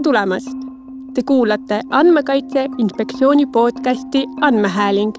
[0.00, 0.48] tere tulemast!
[1.14, 5.12] Te kuulate Andmekaitse Inspektsiooni podcasti Andmehääling.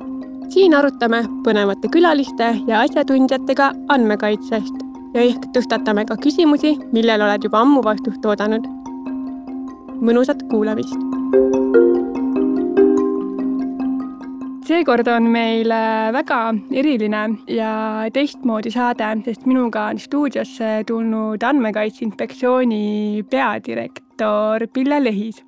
[0.50, 4.82] siin arutame põnevate külaliste ja asjatundjatega andmekaitsest
[5.14, 8.66] ja ehk tõstatame ka küsimusi, millele oled juba ammu vastust oodanud.
[10.02, 11.91] mõnusat kuulamist
[14.72, 16.38] seekord on meil äh, väga
[16.80, 17.22] eriline
[17.52, 17.72] ja
[18.14, 25.42] teistmoodi saade, sest minuga on stuudiosse tulnud Andmekaitse Inspektsiooni peadirektor Pille Lehis.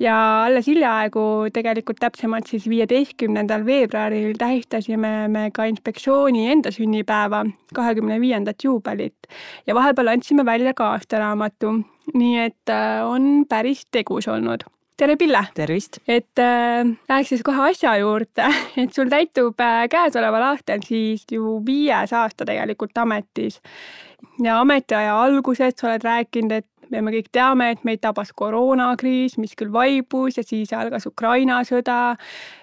[0.00, 0.14] Ja
[0.46, 8.64] alles hiljaaegu, tegelikult täpsemalt siis viieteistkümnendal veebruaril tähistasime me ka inspektsiooni enda sünnipäeva, kahekümne viiendat
[8.64, 9.32] juubelit.
[9.66, 11.78] Ja vahepeal andsime välja ka aastaraamatu,
[12.14, 15.44] nii et äh, on päris tegus olnud tere, Pille!
[15.54, 16.00] tervist!
[16.08, 18.48] et äh, läheks siis kohe asja juurde,
[18.82, 23.60] et sul täitub äh, käesoleval aastal siis ju viies aasta tegelikult ametis.
[24.42, 29.52] ja ametiaja alguses sa oled rääkinud, et me kõik teame, et meid tabas koroonakriis, mis
[29.54, 32.16] küll vaibus ja siis algas Ukraina sõda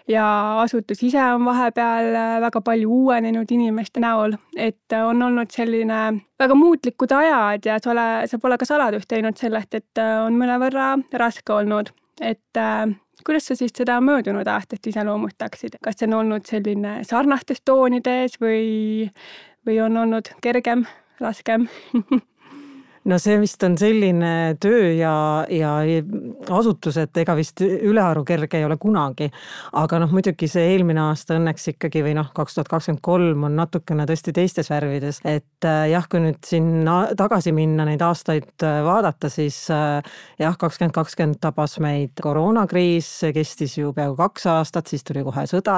[0.09, 0.27] ja
[0.63, 6.05] asutus ise on vahepeal äh, väga palju uuenenud inimeste näol, et on olnud selline
[6.39, 10.35] väga muutlikud ajad ja sa ole, sa pole ka saladust teinud sellest, et äh, on
[10.41, 12.85] mõnevõrra raske olnud et äh,
[13.25, 19.09] kuidas sa siis seda möödunud aastat iseloomustaksid, kas see on olnud selline sarnastes toonides või,
[19.67, 20.85] või on olnud kergem,
[21.19, 21.67] raskem
[23.05, 25.13] no see vist on selline töö ja,
[25.51, 25.73] ja
[26.57, 29.29] asutus, et ega vist ülearu kerge ei ole kunagi.
[29.77, 33.57] aga noh, muidugi see eelmine aasta õnneks ikkagi või noh, kaks tuhat kakskümmend kolm on
[33.59, 38.79] natukene tõesti teistes värvides, et äh, jah, kui nüüd sinna tagasi minna, neid aastaid äh,
[38.85, 40.01] vaadata, siis äh,
[40.41, 45.45] jah, kakskümmend kakskümmend tabas meid koroonakriis, see kestis ju peaaegu kaks aastat, siis tuli kohe
[45.49, 45.77] sõda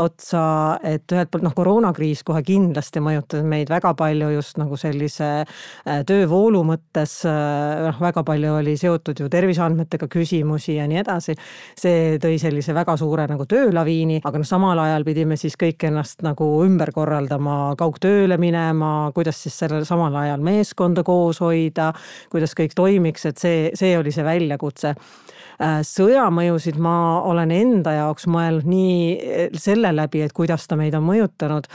[0.00, 0.46] otsa,
[0.80, 5.30] et ühelt poolt noh, koroonakriis kohe kindlasti mõjutas meid väga palju just nagu sellise
[6.08, 11.34] töövoolu kulu mõttes äh, noh, väga palju oli seotud ju terviseandmetega küsimusi ja nii edasi.
[11.78, 16.22] see tõi sellise väga suure nagu töölaviini, aga noh, samal ajal pidime siis kõik ennast
[16.22, 21.90] nagu ümber korraldama, kaugtööle minema, kuidas siis sellel samal ajal meeskonda koos hoida,
[22.30, 24.94] kuidas kõik toimiks, et see, see oli see väljakutse
[25.62, 30.94] Äh, sõjamõjusid ma olen enda jaoks mõelnud nii eh, selle läbi, et kuidas ta meid
[30.98, 31.68] on mõjutanud.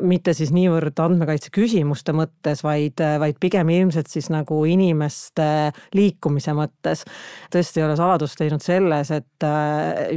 [0.00, 7.04] mitte siis niivõrd andmekaitse küsimuste mõttes, vaid, vaid pigem ilmselt siis nagu inimeste liikumise mõttes.
[7.50, 10.10] tõesti ei ole saladust teinud selles, et äh,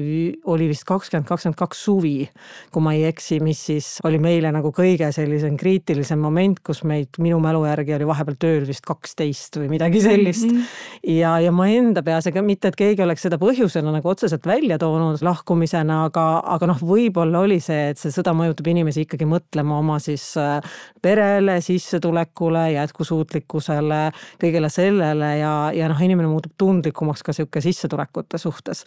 [0.46, 2.30] oli vist kakskümmend, kakskümmend kaks suvi,
[2.72, 7.18] kui ma ei eksi, mis siis oli meile nagu kõige sellisem kriitilisem moment, kus meid
[7.24, 10.58] minu mälu järgi oli vahepeal tööl vist kaksteist või midagi sellist mm.
[10.58, 11.18] -hmm.
[11.18, 14.78] ja, ja ma enda peas, ega mitte, et keegi oleks seda põhjusena nagu otseselt välja
[14.82, 19.78] toonud lahkumisena, aga, aga noh, võib-olla oli see, et see sõda mõjutab inimesi ikkagi mõtlema
[19.80, 20.60] oma siis äh,
[21.04, 24.02] perele, sissetulekule, jätkusuutlikkusele,
[24.42, 28.84] kõigele sellele ja, ja noh, inimene muutub tundlikumaks ka sihuke sissetulekute suhtes.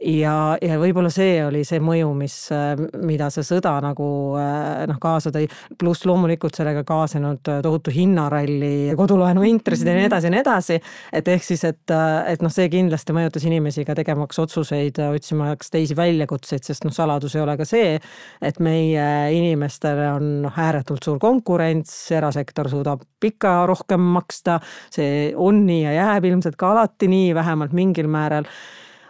[0.00, 2.74] ja, ja võib-olla see oli see mõju, mis, äh,
[3.06, 4.08] mida see sõda nagu
[4.40, 5.46] äh, noh, kaasa tõi,
[5.78, 10.80] pluss loomulikult sellega kaasnenud tohutu hinnaralli, kodulaenu intressid ja nii edasi ja nii edasi.
[11.12, 11.96] et ehk siis, et,
[12.26, 16.92] et noh, see kindlasti mõjutas mõjutas inimesi ka tegemaks otsuseid, otsimaks teisi väljakutseid, sest noh,
[16.94, 17.98] saladus ei ole ka see,
[18.40, 19.04] et meie
[19.36, 24.60] inimestele on noh, ääretult suur konkurents, erasektor suudab ikka rohkem maksta,
[24.90, 28.48] see on nii ja jääb ilmselt ka alati nii, vähemalt mingil määral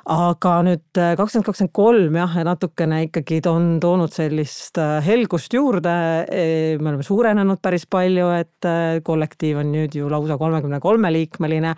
[0.07, 5.95] aga nüüd äh, kakskümmend kakskümmend kolm jah, natukene ikkagi on toonud sellist äh, helgust juurde.
[6.31, 6.45] E,
[6.79, 11.75] me oleme suurenenud päris palju, et äh, kollektiiv on nüüd ju lausa kolmekümne kolme liikmeline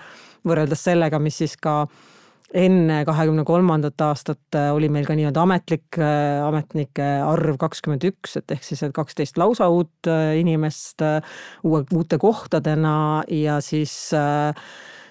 [0.48, 1.86] võrreldes sellega, mis siis ka
[2.56, 8.38] enne kahekümne kolmandat aastat äh, oli meil ka nii-öelda ametlik äh, ametnike arv kakskümmend üks,
[8.40, 11.04] et ehk siis kaksteist lausa uut äh, inimest
[11.62, 13.92] uue, uute kohtadena ja siis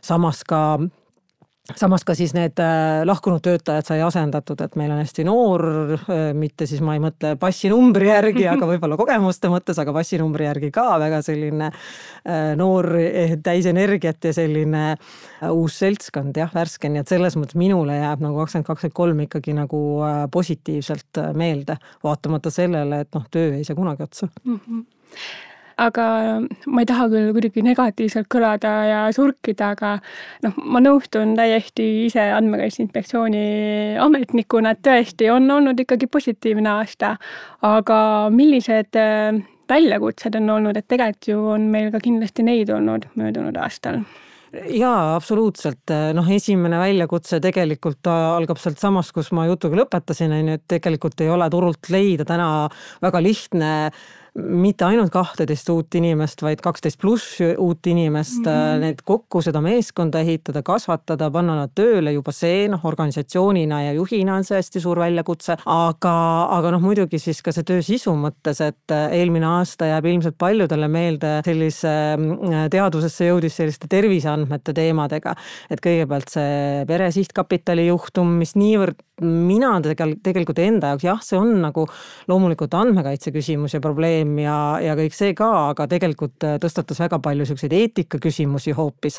[0.07, 0.61] samas ka
[1.75, 5.63] samas ka siis need äh, lahkunud töötajad sai asendatud, et meil on hästi noor,
[5.97, 10.71] äh, mitte siis ma ei mõtle passinumbri järgi, aga võib-olla kogemuste mõttes, aga passinumbri järgi
[10.75, 14.85] ka väga selline äh, noor, eh, täis energiat ja selline
[15.51, 19.57] uus seltskond jah, värske, nii et selles mõttes minule jääb nagu kakskümmend, kakskümmend kolm ikkagi
[19.57, 19.81] nagu
[20.31, 24.59] positiivselt meelde, vaatamata sellele, et noh, töö ei saa kunagi otsa mm.
[24.63, 25.46] -hmm
[25.77, 26.05] aga
[26.65, 29.93] ma ei taha küll kuidagi negatiivselt kõlada ja surkida, aga
[30.45, 33.43] noh, ma nõustun täiesti ise Andmekaitse Inspektsiooni
[34.01, 37.15] ametnikuna, et tõesti on olnud ikkagi positiivne aasta.
[37.61, 37.97] aga
[38.33, 43.57] millised äh, väljakutsed on olnud, et tegelikult ju on meil ka kindlasti neid olnud möödunud
[43.61, 44.01] aastal.
[44.71, 50.63] Jaa, absoluutselt, noh, esimene väljakutse tegelikult algab sealtsamast, kus ma jutuga lõpetasin, on ju, et
[50.71, 52.47] tegelikult ei ole turult leida täna
[53.03, 53.73] väga lihtne
[54.37, 58.43] mitte ainult kahteteist uut inimest, vaid kaksteist pluss uut inimest.
[58.43, 58.79] Mm, -hmm.
[58.83, 64.35] need kokku seda meeskonda ehitada, kasvatada, panna nad tööle, juba see noh, organisatsioonina ja juhina
[64.35, 66.15] on see hästi suur väljakutse, aga,
[66.57, 70.87] aga noh, muidugi siis ka see töö sisu mõttes, et eelmine aasta jääb ilmselt paljudele
[70.87, 71.95] meelde sellise
[72.71, 75.35] teadusesse jõudis selliste terviseandmete teemadega,
[75.69, 81.39] et kõigepealt see pere sihtkapitali juhtum, mis niivõrd mina tegelikult, tegelikult enda jaoks jah, see
[81.39, 81.85] on nagu
[82.29, 87.47] loomulikult andmekaitse küsimus ja probleem ja, ja kõik see ka, aga tegelikult tõstatas väga palju
[87.49, 89.17] siukseid eetikaküsimusi hoopis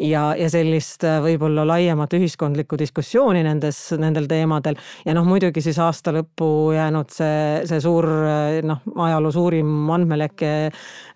[0.00, 4.78] ja, ja sellist äh, võib-olla laiemat ühiskondlikku diskussiooni nendes, nendel teemadel.
[5.06, 10.52] ja noh, muidugi siis aasta lõppu jäänud see, see suur äh, noh, ajaloo suurim andmeleke,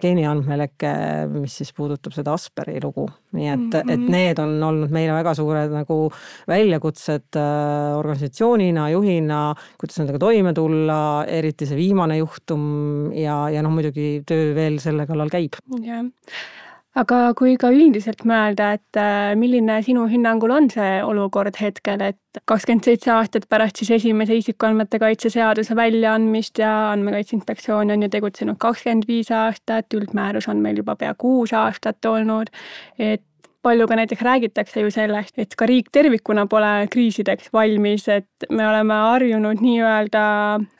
[0.02, 0.94] geeniandmeleke,
[1.34, 3.08] mis siis puudutab seda Asperi lugu.
[3.36, 3.90] Nii et -hmm.
[3.92, 4.10] et mhm.
[4.10, 5.98] need on olnud meile väga suured nagu
[6.50, 13.70] väljakutsed äh, organisatsioonina, juhina, kuidas nendega toime tulla, eriti see viimane juhtum ja, ja noh,
[13.70, 15.60] muidugi töö veel selle kallal käib.
[15.84, 16.04] jah
[16.98, 22.40] aga kui ka üldiselt mõelda, et äh, milline sinu hinnangul on see olukord hetkel, et
[22.50, 28.10] kakskümmend seitse aastat pärast siis esimese isikuandmete kaitse seaduse väljaandmist ja Andmekaitse Inspektsioon on ju
[28.10, 32.50] tegutsenud kakskümmend viis aastat, üldmäärus on meil juba pea kuus aastat olnud,
[32.98, 33.22] et
[33.62, 38.66] palju ka näiteks räägitakse ju sellest, et ka riik tervikuna pole kriisideks valmis, et me
[38.68, 40.24] oleme harjunud nii-öelda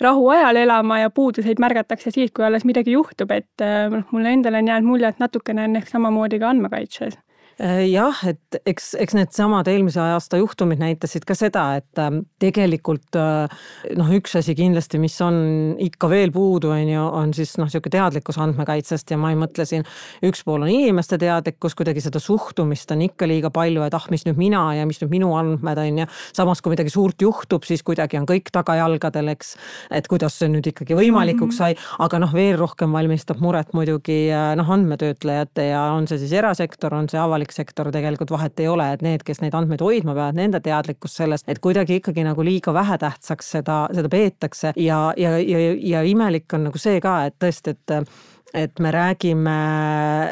[0.00, 4.73] rahuajal elama ja puuduseid märgatakse siis, kui alles midagi juhtub, et noh, mulle endale on
[4.73, 7.19] jäänud mulje, et natukene on ehk samamoodi ka andmekaitses
[7.61, 13.53] jah, et eks, eks needsamad eelmise aasta juhtumid näitasid ka seda, et ähm, tegelikult äh,
[13.99, 17.93] noh, üks asi kindlasti, mis on ikka veel puudu, on ju, on siis noh, niisugune
[17.93, 19.85] teadlikkus andmekaitsest ja ma ei mõtle siin,
[20.27, 24.25] üks pool on inimeste teadlikkus, kuidagi seda suhtumist on ikka liiga palju, et ah, mis
[24.29, 26.09] nüüd mina ja mis nüüd minu andmed on ju.
[26.37, 29.53] samas, kui midagi suurt juhtub, siis kuidagi on kõik tagajalgadel, eks.
[30.01, 34.55] et kuidas see nüüd ikkagi võimalikuks sai, aga noh, veel rohkem valmistab muret muidugi äh,
[34.56, 38.69] noh, andmetöötlejate ja on see siis erasektor, on see avalik avalik sektor tegelikult vahet ei
[38.69, 42.43] ole, et need, kes neid andmeid hoidma peavad, nende teadlikkus sellest, et kuidagi ikkagi nagu
[42.43, 47.38] liiga vähetähtsaks seda, seda peetakse ja, ja, ja, ja imelik on nagu see ka, et
[47.38, 48.06] tõesti, et
[48.55, 49.56] et me räägime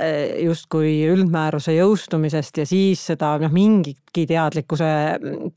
[0.03, 4.89] eh, justkui üldmääruse jõustumisest ja siis seda noh, mingitki teadlikkuse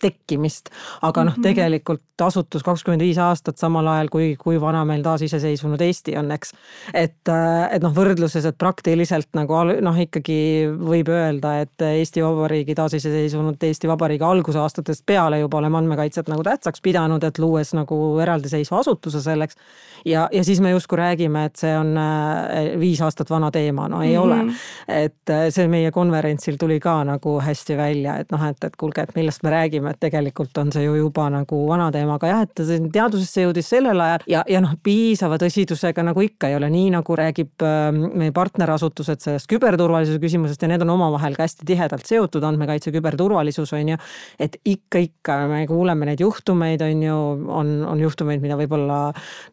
[0.02, 0.70] tekkimist.
[1.02, 1.42] aga noh, mhm.
[1.42, 6.54] tegelikult asutus kakskümmend viis aastat, samal ajal kui, kui vana meil taasiseseisvunud Eesti on, eks.
[6.94, 12.76] et, eh, et noh, võrdluses, et praktiliselt nagu noh, ikkagi võib öelda, et Eesti Vabariigi
[12.76, 18.80] taasiseseisvunud Eesti Vabariigi algusaastatest peale juba oleme andmekaitset nagu tähtsaks pidanud, et luues nagu eraldiseisva
[18.80, 19.56] asutuse selleks.
[20.06, 24.02] ja, ja siis me justkui räägime, et see on eh, viis aastat vana teema, no
[24.02, 24.24] ei mm -hmm.
[24.24, 24.36] ole.
[24.36, 24.56] Mhm.
[24.88, 29.02] et äh, see meie konverentsil tuli ka nagu hästi välja, et noh, et, et kuulge,
[29.02, 32.42] et millest me räägime, et tegelikult on see ju juba nagu vana teema, aga jah,
[32.42, 36.70] et ta teadusesse jõudis sellel ajal ja, ja noh, piisava tõsidusega nagu ikka ei ole,
[36.70, 41.68] nii nagu räägib äh, meie partnerasutused sellest küberturvalisuse küsimusest ja need on omavahel ka hästi
[41.68, 43.98] tihedalt seotud, andmekaitse, küberturvalisus on ju.
[44.40, 47.18] et ikka, ikka me kuuleme neid juhtumeid, on ju,
[47.48, 49.02] on, on juhtumeid, mida võib-olla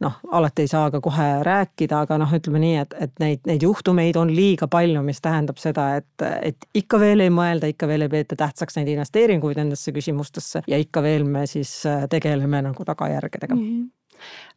[0.05, 3.63] noh, alati ei saa ka kohe rääkida, aga noh, ütleme nii, et et, neid, neid
[3.63, 8.07] juhtumeid on liiga palju, mis tähendab seda, et, et ikka veel ei mõelda, ikka veel
[8.07, 11.81] ei peeta tähtsaks neid investeeringuid nendesse küsimustesse ja ikka veel me siis
[12.11, 13.63] tegeleme nagu tagajärgedega mm.
[13.69, 13.98] -hmm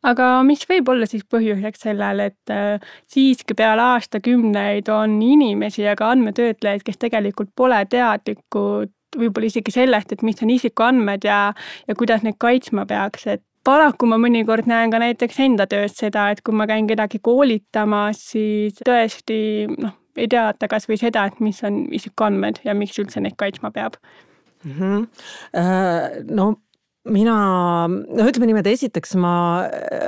[0.07, 5.95] aga mis võib olla siis põhjuseks sellele, et äh, siiski peale aastakümneid on inimesi ja
[5.99, 11.39] ka andmetöötlejaid, kes tegelikult pole teadlikud võib-olla isegi sellest, et mis on isikuandmed ja,
[11.87, 16.29] ja kuidas neid kaitsma peaks, et paraku ma mõnikord näen ka näiteks enda töös seda,
[16.31, 19.37] et kui ma käin kedagi koolitamas, siis tõesti
[19.75, 23.95] noh, ei teata kasvõi seda, et mis on isikuandmed ja miks üldse neid kaitsma peab
[24.63, 24.73] mm.
[24.79, 26.27] -hmm.
[26.31, 26.53] no
[27.09, 27.35] mina,
[27.89, 29.31] no ütleme niimoodi, esiteks ma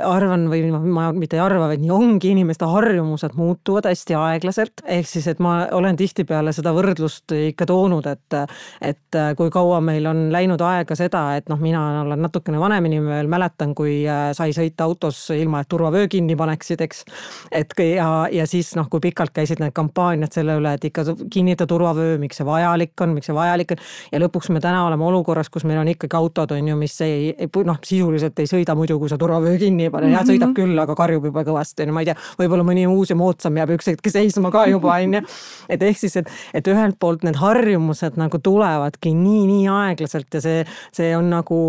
[0.06, 4.84] arvan või ma mitte ei arva, vaid nii ongi, inimeste harjumused muutuvad hästi aeglaselt.
[4.86, 8.36] ehk siis, et ma olen tihtipeale seda võrdlust ikka toonud, et,
[8.80, 13.16] et kui kaua meil on läinud aega seda, et noh, mina olen natukene vanem inimene
[13.16, 14.04] veel, mäletan, kui
[14.38, 17.02] sai sõita autos ilma, et turvavöö kinni paneksid, eks.
[17.50, 21.66] et ja, ja siis noh, kui pikalt käisid need kampaaniad selle üle, et ikka kinnita
[21.66, 23.84] turvavöö, miks see vajalik on, miks see vajalik on.
[24.14, 27.32] ja lõpuks me täna oleme olukorras, kus meil on ikkagi autod, on ju mis ei,
[27.38, 30.56] ei noh, sisuliselt ei sõida muidu, kui sa turvavöö kinni ei pane, jah, sõidab mhm.
[30.58, 33.74] küll, aga karjub juba kõvasti, no ma ei tea, võib-olla mõni uus ja moodsam jääb
[33.78, 35.24] üks hetk seisma ka juba, on ju.
[35.72, 40.64] et ehk siis, et, et ühelt poolt need harjumused nagu tulevadki nii-nii aeglaselt ja see,
[40.94, 41.60] see on nagu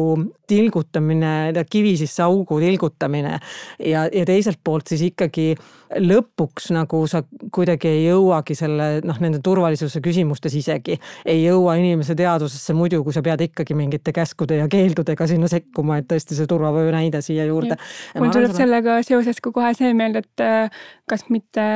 [0.48, 3.38] tilgutamine, kivi sisse augu tilgutamine
[3.80, 5.54] ja, ja teiselt poolt siis ikkagi
[6.02, 7.22] lõpuks nagu sa
[7.54, 13.16] kuidagi ei jõuagi selle noh, nende turvalisuse küsimustes isegi ei jõua inimese teadvusesse muidu, kui
[13.16, 17.46] sa pead ikkagi mingite käskude ja keeldudega sinna sekkuma, et tõesti see turvavöö näide siia
[17.50, 17.78] juurde.
[18.20, 21.68] mul tuleb sellega seoses ka kohe see meelde, et äh, kas mitte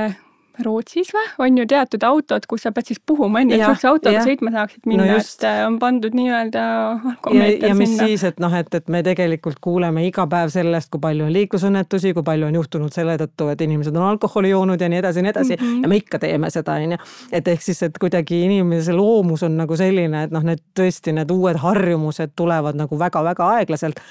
[0.65, 3.89] Rootsis või, on ju teatud autod, kus sa pead siis puhuma enne, et sa üldse
[3.89, 6.63] autoga sõitma saaksid minna no, et äh, on pandud nii-öelda
[7.13, 8.07] alkomeeter ja, ja mis sinna.
[8.07, 12.13] siis, et noh, et, et me tegelikult kuuleme iga päev sellest, kui palju on liiklusõnnetusi,
[12.17, 15.27] kui palju on juhtunud selle tõttu, et inimesed on alkoholi joonud ja nii edasi ja
[15.27, 15.83] nii edasi mm -hmm.
[15.83, 17.03] ja me ikka teeme seda, on ju.
[17.31, 21.31] et ehk siis, et kuidagi inimese loomus on nagu selline, et noh, need tõesti need
[21.31, 24.03] uued harjumused tulevad nagu väga-väga aeglaselt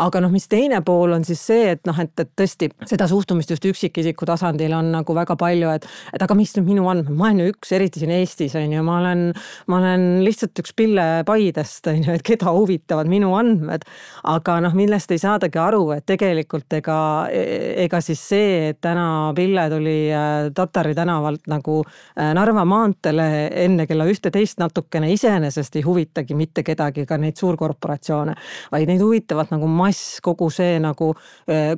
[0.00, 3.50] aga noh, mis teine pool on siis see, et noh, et, et tõesti seda suhtumist
[3.52, 7.28] just üksikisiku tasandil on nagu väga palju, et, et aga mis nüüd minu andmed, ma
[7.28, 9.24] olen ju üks, eriti siin Eestis on ju, ma olen,
[9.72, 13.84] ma olen lihtsalt üks Pille Paidest on ju, et keda huvitavad minu andmed.
[14.28, 16.98] aga noh, millest ei saadagi aru, et tegelikult ega,
[17.32, 23.28] ega siis see, et täna Pille tuli äh, Tatari tänavalt nagu äh, Narva maanteele
[23.64, 28.36] enne kella ühte-teist natukene iseenesest ei huvitagi mitte kedagi, ka neid suurkorporatsioone,
[28.72, 31.12] vaid neid huvitavad nagu mass, kogu see nagu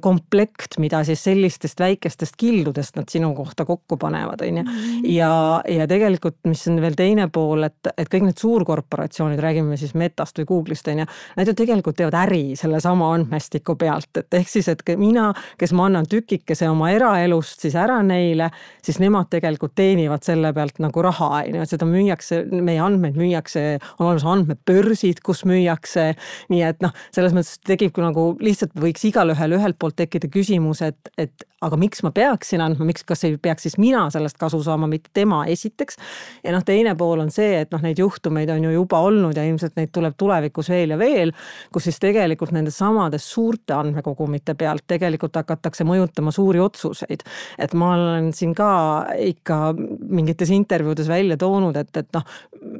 [0.05, 4.65] komplekt, mida siis sellistest väikestest kildudest nad sinu kohta kokku panevad, on ju.
[4.65, 5.05] Mhm.
[5.13, 9.95] ja, ja tegelikult, mis on veel teine pool, et, et kõik need suurkorporatsioonid, räägime siis
[9.99, 11.07] Metast või Google'ist, on ju,
[11.39, 15.31] nad ju tegelikult teevad äri sellesama andmestiku pealt, et ehk siis, et mina,
[15.61, 18.51] kes ma annan tükikese oma eraelust siis ära neile,
[18.85, 23.19] siis nemad tegelikult teenivad selle pealt nagu raha, on ju, et seda müüakse, meie andmeid
[23.19, 23.65] müüakse,
[23.99, 26.13] on olemas andmebörsid, kus müüakse,
[26.53, 30.83] nii et noh, selles mõttes tekib tekib nagu lihtsalt võiks igalühel ühelt poolt tekkida küsimus,
[30.83, 34.61] et, et aga miks ma peaksin andma, miks, kas ei peaks siis mina sellest kasu
[34.65, 35.97] saama, mitte tema esiteks.
[36.45, 39.45] ja noh, teine pool on see, et noh, neid juhtumeid on ju juba olnud ja
[39.47, 41.33] ilmselt neid tuleb tulevikus veel ja veel,
[41.73, 47.25] kus siis tegelikult nendes samades suurte andmekogumite pealt tegelikult hakatakse mõjutama suuri otsuseid.
[47.59, 48.71] et ma olen siin ka
[49.19, 52.27] ikka mingites intervjuudes välja toonud, et, et noh,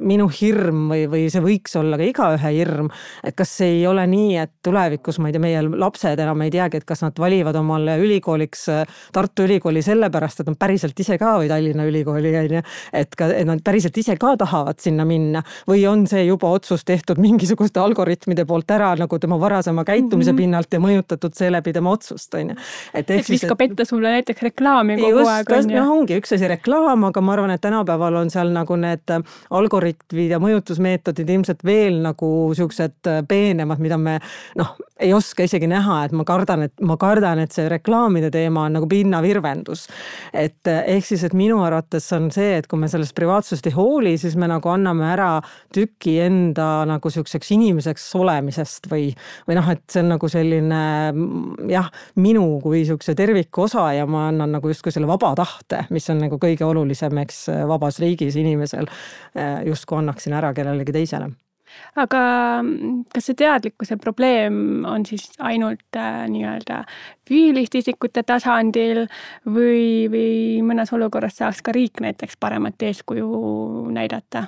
[0.05, 2.91] minu hirm või, või see võiks olla ka igaühe hirm,
[3.23, 6.81] et kas ei ole nii, et tulevikus ma ei tea, meie lapsed enam ei teagi,
[6.81, 8.65] et kas nad valivad omale ülikooliks
[9.13, 13.29] Tartu Ülikooli sellepärast, et nad päriselt ise ka või Tallinna Ülikooli on ju, et ka,
[13.33, 17.79] et nad päriselt ise ka tahavad sinna minna või on see juba otsus tehtud mingisuguste
[17.81, 20.41] algoritmide poolt ära nagu tema varasema käitumise mm -hmm.
[20.41, 22.55] pinnalt ja mõjutatud seeläbi tema otsust on ju.
[22.93, 23.41] et ehk siis.
[23.41, 25.79] viskab ette sulle näiteks reklaami kogu just, aeg on ju.
[25.79, 29.15] noh, ongi üks asi reklaam, aga ma arvan, et tänapäeval on seal nagu need
[29.49, 34.19] algoritmid ja mõjutusmeetodid ilmselt veel nagu siuksed peenemad, mida me
[34.55, 38.63] noh, ei oska isegi näha, et ma kardan, et ma kardan, et see reklaamide teema
[38.69, 39.87] on nagu pinnavirvendus.
[40.33, 43.75] et eh, ehk siis, et minu arvates on see, et kui me sellest privaatsusest ei
[43.75, 45.29] hooli, siis me nagu anname ära
[45.75, 49.09] tüki enda nagu sihukeseks inimeseks olemisest või,
[49.49, 50.81] või noh, et see on nagu selline
[51.71, 56.07] jah, minu kui sihukese terviku osa ja ma annan nagu justkui selle vaba tahte, mis
[56.13, 61.33] on nagu kõige olulisem, eks vabas riigis inimesel eh, justkui annaksin ära kellelegi teisele
[61.95, 62.21] aga
[62.61, 66.83] mm, kas see teadlikkuse probleem on siis ainult äh, nii-öelda
[67.25, 69.05] füüsiliste isikute tasandil
[69.45, 73.29] või, või mõnes olukorras saaks ka riik näiteks paremat eeskuju
[73.95, 74.47] näidata?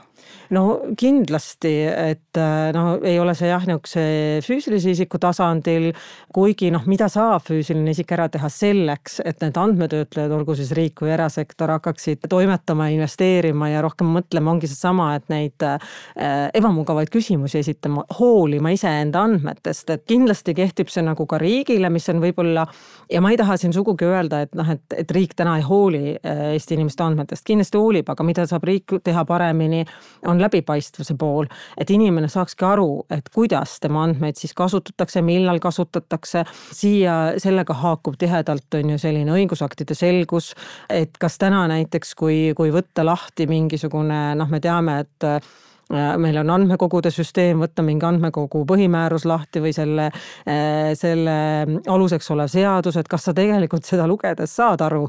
[0.50, 0.64] no
[0.98, 4.04] kindlasti, et äh, no ei ole see jah, niisuguse
[4.46, 5.90] füüsilise isiku tasandil,
[6.34, 11.04] kuigi noh, mida saab füüsiline isik ära teha selleks, et need andmetöötlejad, olgu siis riik
[11.04, 15.78] või erasektor, hakkaksid toimetama, investeerima ja rohkem mõtlema, ongi seesama, et neid äh,
[16.58, 22.22] ebamugavaid küsimusi esitama, hoolima iseenda andmetest, et kindlasti kehtib see nagu ka riigile, mis on
[22.22, 22.66] võib-olla
[23.12, 26.16] ja ma ei taha siin sugugi öelda, et noh, et, et riik täna ei hooli
[26.18, 29.84] äh, Eesti inimeste andmetest, kindlasti hoolib, aga mida saab riik teha paremini,
[30.28, 31.48] on läbipaistvuse pool.
[31.78, 36.44] et inimene saakski aru, et kuidas tema andmeid siis kasutatakse, millal kasutatakse.
[36.72, 40.54] siia sellega haakub tihedalt on ju selline õigusaktide selgus,
[40.90, 45.32] et kas täna näiteks, kui, kui võtta lahti mingisugune noh, me teame, et
[45.94, 50.10] meil on andmekogude süsteem, võtta mingi andmekogu põhimäärus lahti või selle,
[50.48, 51.38] äh, selle
[51.88, 55.06] aluseks olev seadus, et kas sa tegelikult seda lugedes saad aru,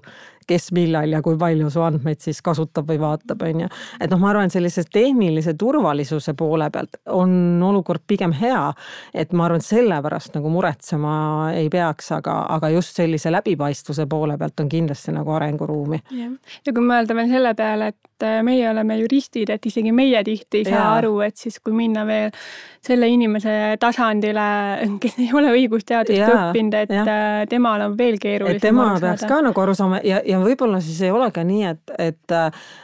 [0.49, 3.69] kes millal ja kui palju su andmeid siis kasutab või vaatab, on ju.
[4.01, 8.73] et noh, ma arvan, sellise tehnilise turvalisuse poole pealt on olukord pigem hea.
[9.15, 11.15] et ma arvan, et sellepärast nagu muretsema
[11.57, 16.03] ei peaks, aga, aga just sellise läbipaistvuse poole pealt on kindlasti nagu arenguruumi.
[16.19, 20.63] ja kui mõelda veel selle peale, et äh, meie oleme juristid, et isegi meie tihti
[20.63, 20.91] ei saa ja.
[21.03, 22.33] aru, et siis kui minna veel
[22.85, 24.49] selle inimese tasandile,
[25.03, 27.05] kes ei ole õigusteadust õppinud, et ja.
[27.05, 28.63] Äh, temal on veel keerulisem.
[28.63, 31.95] tema peaks ka nagu aru saama ja, ja võib-olla siis ei ole ka nii, et,
[31.99, 32.39] et,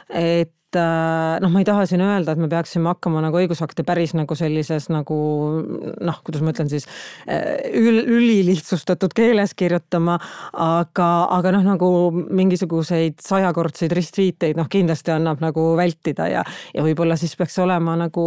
[0.09, 4.15] et äh, noh, ma ei taha siin öelda, et me peaksime hakkama nagu õigusakte päris
[4.17, 5.17] nagu sellises nagu
[5.63, 6.87] noh, kuidas ma ütlen siis
[7.29, 10.17] äh, ül, ülilihtsustatud keeles kirjutama,
[10.51, 17.17] aga, aga noh, nagu mingisuguseid sajakordseid ristviiteid noh, kindlasti annab nagu vältida ja, ja võib-olla
[17.19, 18.25] siis peaks olema nagu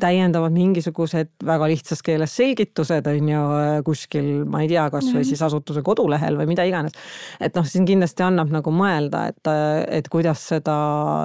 [0.00, 3.42] täiendavad mingisugused väga lihtsas keeles selgitused on ju
[3.86, 5.28] kuskil, ma ei tea, kasvõi mhm.
[5.30, 6.96] siis asutuse kodulehel või mida iganes.
[7.40, 9.52] et noh, siin kindlasti annab nagu mõelda, et,
[9.98, 10.76] et kuidas seda,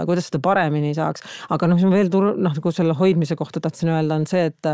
[0.10, 0.61] kuidas seda paremini
[0.98, 1.24] saaks.
[1.50, 4.46] aga noh, mis ma veel tur-, noh, nagu selle hoidmise kohta tahtsin öelda, on see,
[4.52, 4.72] et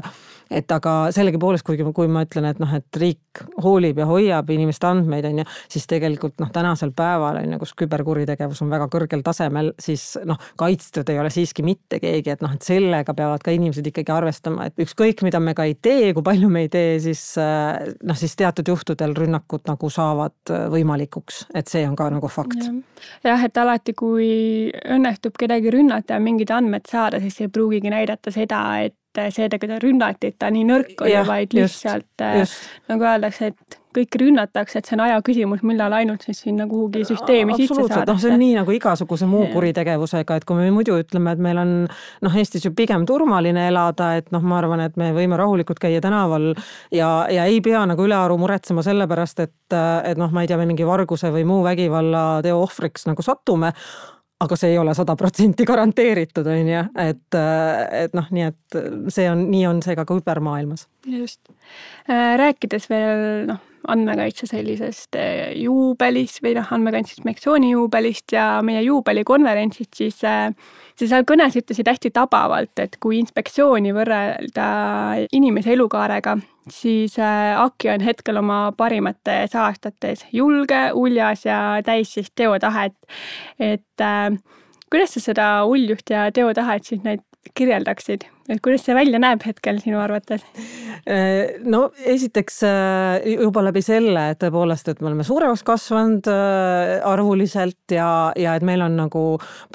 [0.52, 3.20] et aga sellegipoolest, kuigi kui ma ütlen, et noh, et riik
[3.64, 7.74] hoolib ja hoiab inimeste andmeid, on ju, siis tegelikult noh, tänasel päeval on ju, kus
[7.78, 12.54] küberkuritegevus on väga kõrgel tasemel, siis noh, kaitstud ei ole siiski mitte keegi, et noh,
[12.54, 16.26] et sellega peavad ka inimesed ikkagi arvestama, et ükskõik, mida me ka ei tee, kui
[16.26, 21.86] palju me ei tee, siis noh, siis teatud juhtudel rünnakud nagu saavad võimalikuks, et see
[21.88, 22.60] on ka nagu fakt.
[23.24, 24.30] Ja jah, et alati, kui
[24.98, 28.96] õnnestub kedagi rünnata ja mingid andmed saada, siis ei pruugigi näidata seda, et
[29.34, 32.72] seetõttu teda rünnati, et ta nii nõrk oli, vaid lihtsalt just, just.
[32.92, 37.04] nagu öeldakse, et kõiki rünnatakse, et see on aja küsimus, millal ainult siis sinna kuhugi
[37.08, 38.06] süsteemi sisse saadakse.
[38.12, 41.62] noh, see on nii nagu igasuguse muu kuritegevusega, et kui me muidu ütleme, et meil
[41.62, 45.82] on noh, Eestis ju pigem turvaline elada, et noh, ma arvan, et me võime rahulikult
[45.82, 46.52] käia tänaval
[46.94, 50.60] ja, ja ei pea nagu ülearu muretsema selle pärast, et, et noh, ma ei tea,
[50.62, 53.74] me mingi varguse või muu vägivallateo ohvriks nagu satume
[54.44, 57.38] aga see ei ole sada protsenti garanteeritud, on ju, et,
[58.04, 58.78] et noh, nii et
[59.14, 60.88] see on, nii on see ka kübermaailmas.
[61.08, 61.42] just.
[62.10, 68.84] Äh, rääkides veel noh, andmekaitse sellisest äh, juubelist või noh, andmekaitse inspektsiooni juubelist ja meie
[68.86, 70.52] juubelikonverentsist, siis äh,
[70.98, 74.68] sa seal kõnes ütlesid hästi tabavalt, et kui inspektsiooni võrrelda
[75.38, 76.38] inimese elukaarega,
[76.74, 82.96] siis Aki on hetkel oma parimates aastates julge, uljas ja täis siis teotahet.
[83.60, 84.38] et äh,
[84.90, 87.24] kuidas sa seda uljust ja teotahet siis neid
[87.56, 90.44] kirjeldaksid, et kuidas see välja näeb hetkel sinu arvates?
[91.08, 96.94] Äh, no esiteks äh, juba läbi selle, et tõepoolest, et me oleme suuremaks kasvanud äh,
[97.08, 99.24] arvuliselt ja, ja et meil on nagu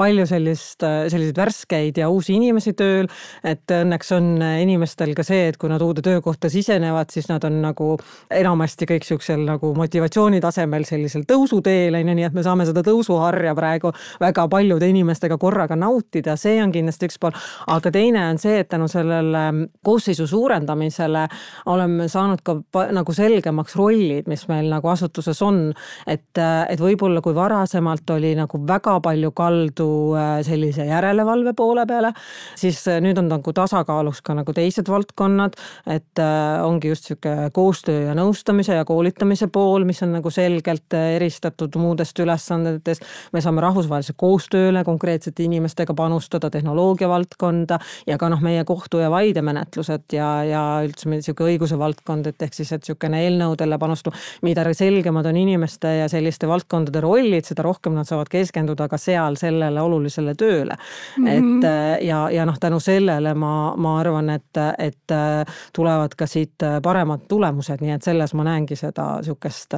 [0.00, 3.08] palju sellist, selliseid värskeid ja uusi inimesi tööl.
[3.44, 7.60] et õnneks on inimestel ka see, et kui nad uude töökohta sisenevad, siis nad on
[7.62, 7.94] nagu
[8.32, 12.84] enamasti kõik siuksel nagu motivatsiooni tasemel sellisel tõusuteel on ju, nii et me saame seda
[12.86, 17.36] tõusuharja praegu väga paljude inimestega korraga nautida, see on kindlasti üks pool.
[17.72, 21.26] aga teine on see, et tänu sellele koosseisu suurendamisele
[21.72, 22.56] oleme saanud ka
[22.94, 25.60] nagu selgemaks rollid, mis meil nagu asutuses on.
[26.06, 32.12] et, et võib-olla kui varasemalt oli nagu väga palju kaldu äh, sellise järelevalve poole peale,
[32.58, 35.56] siis äh, nüüd on nagu tasakaalus ka nagu teised valdkonnad,
[35.86, 40.94] et äh, ongi just sihuke koostöö ja nõustamise ja koolitamise pool, mis on nagu selgelt
[40.98, 43.06] eristatud muudest ülesandetest.
[43.32, 49.00] me saame rahvusvahelise koostööle konkreetsete inimestega panustada, tehnoloogia valdkonda ja ka noh, meie meie kohtu-
[49.02, 54.12] ja vaidemenetlused ja, ja üldse niisugune õiguse valdkond, et ehk siis, et niisugune eelnõudele panustu,
[54.46, 59.36] mida selgemad on inimeste ja selliste valdkondade rollid, seda rohkem nad saavad keskenduda ka seal
[59.40, 61.26] sellele olulisele tööle mm.
[61.26, 61.58] -hmm.
[61.58, 66.26] et äh, ja, ja noh, tänu sellele ma, ma arvan, et, et äh, tulevad ka
[66.26, 69.74] siit äh, paremad tulemused, nii et selles ma näengi seda niisugust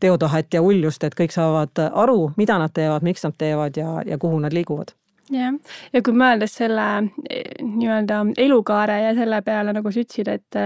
[0.00, 4.18] teotahet ja uljust, et kõik saavad aru, mida nad teevad, miks nad teevad ja, ja
[4.18, 4.97] kuhu nad liiguvad
[5.32, 5.54] jah,
[5.92, 6.88] ja kui mõeldes selle
[7.28, 10.60] eh, nii-öelda elukaare ja selle peale, nagu sa ütlesid, et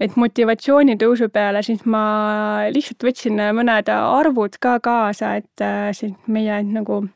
[0.00, 6.12] et motivatsiooni tõusu peale, siis ma lihtsalt võtsin mõned arvud ka kaasa, et eh, siis
[6.26, 7.06] meie nagu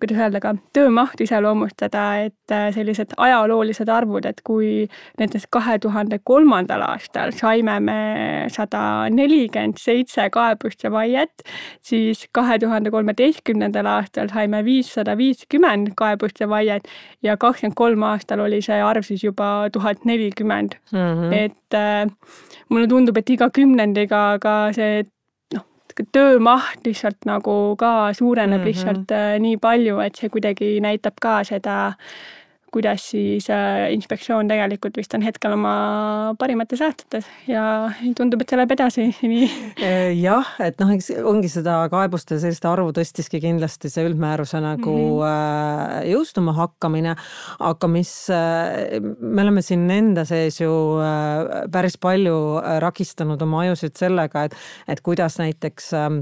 [0.00, 4.86] kuidas öelda ka, töömahtu iseloomustada, et äh, sellised ajaloolised arvud, et kui
[5.18, 7.98] näiteks kahe tuhande kolmandal aastal saime me
[8.54, 11.44] sada nelikümmend seitse kaebust ja vaiet,
[11.82, 16.88] siis kahe tuhande kolmeteistkümnendal aastal saime viissada viiskümmend kaebust ja vaiet
[17.22, 20.78] ja kakskümmend kolm aastal oli see arv siis juba tuhat nelikümmend.
[20.92, 21.32] Mhm.
[21.32, 22.06] et äh,
[22.68, 25.04] mulle tundub, et iga kümnendiga ka see
[26.12, 28.66] töömaht lihtsalt nagu ka suureneb mm -hmm.
[28.66, 31.92] lihtsalt äh, nii palju, et see kuidagi näitab ka seda
[32.72, 35.74] kuidas siis äh, inspektsioon tegelikult vist on hetkel oma
[36.38, 37.62] parimates aastates ja
[38.18, 39.48] tundub, et see läheb edasi nii.
[39.76, 44.94] Äh, jah, et noh, eks ongi seda kaebuste selliste arvu tõstiski kindlasti see üldmääruse nagu
[44.94, 46.10] mm -hmm.
[46.12, 47.14] jõustuma hakkamine,
[47.70, 50.72] aga mis, me oleme siin enda sees ju
[51.72, 52.36] päris palju
[52.84, 54.54] rakistanud oma ajusid sellega, et,
[54.88, 56.20] et kuidas näiteks ähm,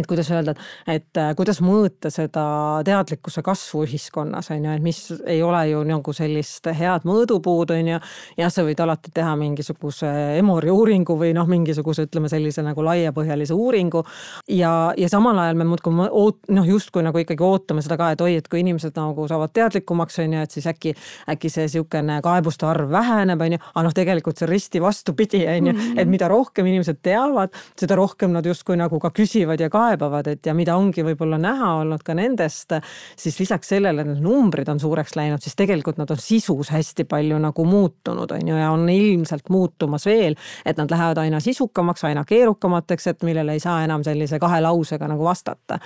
[0.00, 0.54] et kuidas öelda,
[0.88, 2.44] et, äh, kuidas mõõta seda
[2.86, 7.92] teadlikkuse kasvu ühiskonnas, on ju, et mis ei ole ju nagu sellist head mõõdupuud, on
[7.94, 8.00] ju.
[8.38, 13.54] jah, sa võid alati teha mingisuguse Emori uuringu või noh, mingisuguse ütleme sellise nagu laiapõhjalise
[13.54, 14.04] uuringu.
[14.48, 18.20] ja, ja samal ajal me muudkui oot-, noh justkui nagu ikkagi ootame seda ka, et
[18.20, 20.94] oi, et kui inimesed nagu saavad teadlikumaks, on ju, et siis äkki,
[21.32, 23.62] äkki see sihukene kaebuste arv väheneb, on ju.
[23.74, 28.34] aga noh, tegelikult see risti vastupidi, on ju, et mida rohkem inimesed teavad, seda rohkem
[28.34, 32.14] nad justkui nagu ka küsivad ja kaebavad, et ja mida ongi võib-olla näha olnud ka
[32.16, 32.76] nendest,
[33.18, 37.06] siis lisaks sellele, et need numbrid on suureks läinud, siis tegelikult nad on sisus hästi
[37.08, 42.04] palju nagu muutunud, on ju, ja on ilmselt muutumas veel, et nad lähevad aina sisukamaks,
[42.08, 45.78] aina keerukamateks, et millele ei saa enam sellise kahe lausega nagu vastata.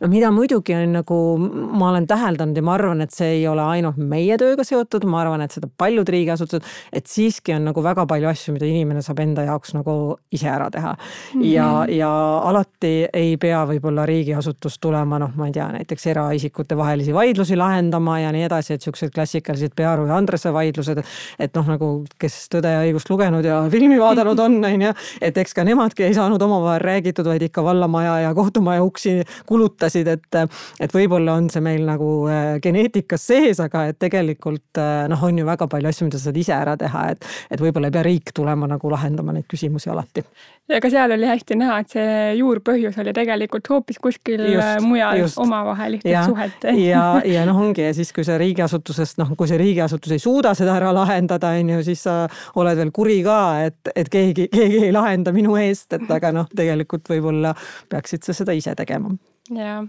[0.00, 3.62] no mida muidugi on nagu, ma olen täheldanud ja ma arvan, et see ei ole
[3.62, 8.06] ainult meie tööga seotud, ma arvan, et seda paljud riigiasutused, et siiski on nagu väga
[8.08, 11.40] palju asju, mida inimene saab enda jaoks nagu ise ära teha mm.
[11.40, 11.46] -hmm.
[11.52, 12.10] ja, ja
[12.48, 17.56] alati ei ei pea võib-olla riigiasutus tulema, noh, ma ei tea, näiteks eraisikute vahelisi vaidlusi
[17.58, 21.02] lahendama ja nii edasi, et siuksed klassikalised Pearu ja Andrese vaidlused.
[21.38, 24.92] et noh, nagu kes Tõde ja õigust lugenud ja filmi vaadanud on, on ju,
[25.24, 30.10] et eks ka nemadki ei saanud omavahel räägitud, vaid ikka vallamaja ja kohtumaja uksi kulutasid,
[30.16, 30.40] et.
[30.80, 35.38] et võib-olla on see meil nagu äh, geneetikas sees, aga et tegelikult äh, noh, on
[35.38, 38.04] ju väga palju asju, mida sa saad ise ära teha, et, et võib-olla ei pea
[38.06, 40.24] riik tulema nagu lahendama neid küsimusi alati.
[40.72, 43.25] ja ka seal oli hästi näha, et see juurpõhjus oli tegelikult
[43.70, 45.38] hoopis kuskil just, äh, mujal just.
[45.38, 46.66] omavahelistest suhet.
[46.80, 50.54] ja, ja noh, ongi ja siis, kui see riigiasutusest noh, kui see riigiasutus ei suuda
[50.58, 52.16] seda ära lahendada, on ju, siis sa
[52.56, 56.50] oled veel kuri ka, et, et keegi, keegi ei lahenda minu eest, et aga noh,
[56.56, 57.54] tegelikult võib-olla
[57.90, 59.14] peaksid sa seda ise tegema.
[59.52, 59.84] jaa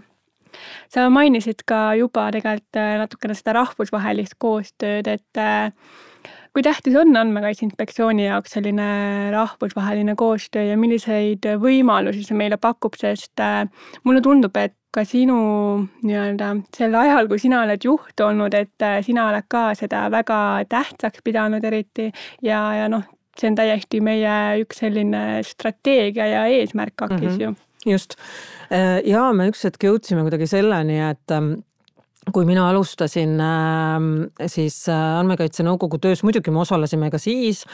[0.92, 5.72] sa mainisid ka juba tegelikult äh, natukene seda rahvusvahelist koostööd, et äh,
[6.58, 8.86] kui tähtis on Andmekaitse Inspektsiooni jaoks selline
[9.30, 13.60] rahvusvaheline koostöö ja milliseid võimalusi see meile pakub, sest äh,
[14.02, 15.36] mulle tundub, et ka sinu
[16.02, 20.40] nii-öelda sel ajal, kui sina oled juht olnud, et äh, sina oled ka seda väga
[20.74, 22.08] tähtsaks pidanud eriti
[22.42, 23.06] ja, ja noh,
[23.38, 27.42] see on täiesti meie üks selline strateegia ja eesmärk AKIS mm -hmm.
[27.46, 27.54] ju
[27.86, 28.18] just
[28.74, 31.60] äh, ja me üks hetk jõudsime kuidagi selleni, et ähm,
[32.32, 34.08] kui mina alustasin ähm,
[34.46, 37.64] siis äh, Andmekaitse Nõukogu töös, muidugi me osalesime ka siis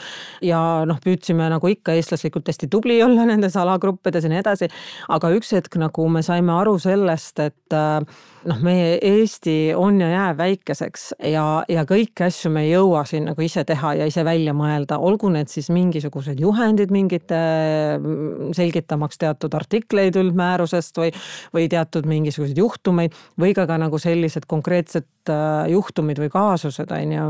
[0.43, 4.69] ja noh, püüdsime nagu ikka eestlaslikult hästi tubli olla nendes alagruppides ja nii edasi.
[5.09, 7.99] aga üks hetk nagu me saime aru sellest, et äh,
[8.45, 13.27] noh, meie Eesti on ja jääb väikeseks ja, ja kõiki asju me ei jõua siin
[13.29, 17.39] nagu ise teha ja ise välja mõelda, olgu need siis mingisugused juhendid mingite
[17.97, 21.11] mm, selgitamaks teatud artikleid üldmäärusest või,
[21.55, 27.15] või teatud mingisuguseid juhtumeid või ka, ka nagu sellised konkreetsed äh, juhtumid või kaasused on
[27.15, 27.27] ju,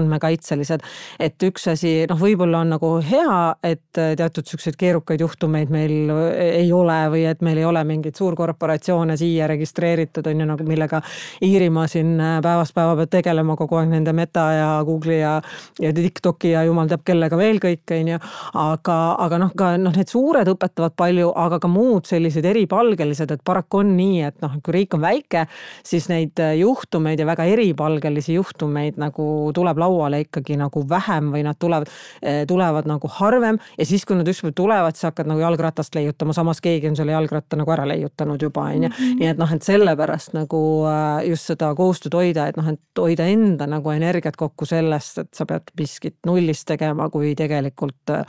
[0.00, 0.86] andmekaitselised.
[1.20, 6.72] et üks asi noh, võib-olla on nagu hea, et teatud siukseid keerukaid juhtumeid meil ei
[6.72, 11.02] ole või et meil ei ole mingeid suurkorporatsioone siia registreeritud on ju nagu millega
[11.42, 15.34] Iirimaa siin äh, päevast päeva peab tegelema kogu aeg nende Meta ja Google'i ja,
[15.82, 18.20] ja TikTok'i ja jumal teab kellega veel kõik, on ju.
[18.62, 23.44] aga, aga noh, ka noh, need suured õpetavad palju, aga ka muud sellised eripalgelised, et
[23.44, 25.46] paraku on nii, et noh, kui riik on väike,
[25.86, 31.44] siis neid äh, juhtumeid ja väga eripalgelisi juhtumeid nagu tuleb lauale ikkagi nagu vähem või
[31.46, 31.90] nad tulevad,
[32.22, 36.34] äh, tulevad nagu harvem ja siis, kui nad ükskord tulevad, siis hakkad nagu jalgratast leiutama,
[36.36, 39.20] samas keegi on selle jalgratta nagu ära leiutanud juba on ju, mhm.
[39.20, 43.26] nii et noh, et sellepärast nagu äh, just seda koostööd hoida, et noh, et hoida
[43.30, 48.24] enda nagu energiat kokku sellest, et sa pead miskit nullist tegema, kui tegelikult äh,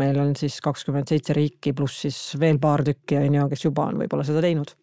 [0.00, 3.90] meil on siis kakskümmend seitse riiki pluss siis veel paar tükki on ju, kes juba
[3.90, 4.74] on võib-olla seda teinud.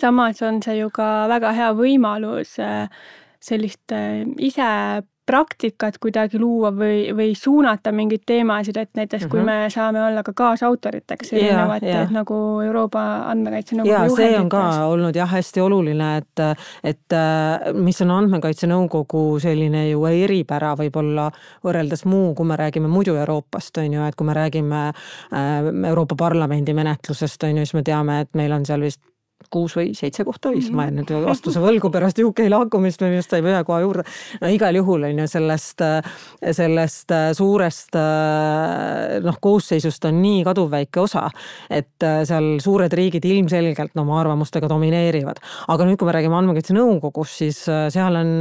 [0.00, 2.88] Samas on see ju ka väga hea võimalus äh,
[3.40, 3.94] sellist
[4.38, 4.66] ise
[5.28, 9.30] praktikat kuidagi luua või, või suunata mingeid teemasid, et näiteks mm -hmm.
[9.30, 9.46] kui mhm.
[9.46, 15.16] me saame olla ka kaasautoriteks erinevates nagu Euroopa Andmekaitse Nõukogu ja see on ka olnud
[15.16, 16.44] jah, hästi oluline, et,
[16.84, 17.18] et
[17.74, 21.28] mis on Andmekaitse Nõukogu selline ju eripära võib-olla
[21.64, 26.14] võrreldes muu, kui me räägime muidu Euroopast, on ju, et kui me räägime äh, Euroopa
[26.18, 29.00] Parlamendi menetlusest, on ju, siis me teame, et meil on seal vist
[29.50, 33.12] kuus või seitse kohta oli, siis ma jään nüüd vastuse võlgu pärast UK lahkumist, me
[33.14, 34.04] vist saime ühe koha juurde.
[34.42, 35.84] no igal juhul on ju sellest,
[36.60, 37.98] sellest suurest
[39.24, 41.26] noh, koosseisust on nii kaduvväike osa,
[41.70, 45.42] et seal suured riigid ilmselgelt no oma arvamustega domineerivad.
[45.68, 48.34] aga nüüd, kui me räägime Andmekaitse Nõukogus, siis seal on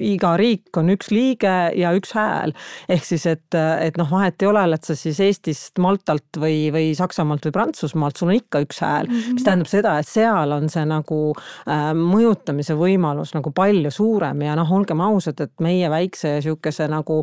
[0.00, 2.54] iga riik on üks liige ja üks hääl.
[2.90, 6.92] ehk siis, et, et noh, vahet ei ole, oled sa siis Eestist, Maltalt või, või
[6.98, 10.84] Saksamaalt või Prantsusmaalt, sul on ikka üks hääl, mis tähendab seda, et seal on see
[10.88, 16.88] nagu äh, mõjutamise võimalus nagu palju suurem ja noh, olgem ausad, et meie väikse sihukese
[16.90, 17.22] nagu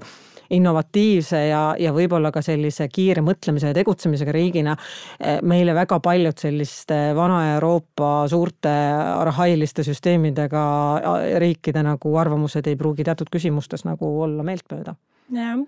[0.54, 4.76] innovatiivse ja, ja võib-olla ka sellise kiire mõtlemise ja tegutsemisega riigina
[5.20, 8.74] eh, meile väga paljud selliste vana Euroopa suurte
[9.18, 10.66] arhailiste süsteemidega
[11.44, 14.96] riikide nagu arvamused ei pruugi teatud küsimustes nagu olla meeltmööda.
[15.36, 15.66] jah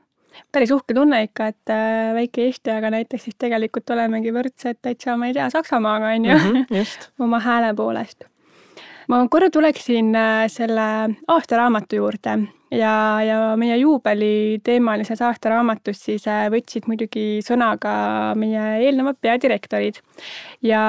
[0.51, 5.17] päris uhke tunne ikka, et äh, väike Eesti, aga näiteks siis tegelikult olemegi võrdsed täitsa,
[5.17, 8.23] ma ei tea, Saksamaaga on ju mm, -hmm, oma hääle poolest.
[9.07, 10.87] ma korra tuleksin äh, selle
[11.27, 12.37] aastaraamatu juurde
[12.71, 17.93] ja, ja meie juubeliteemalises aastaraamatus siis äh, võtsid muidugi sõna ka
[18.37, 20.01] meie eelnevad peadirektorid
[20.63, 20.83] ja,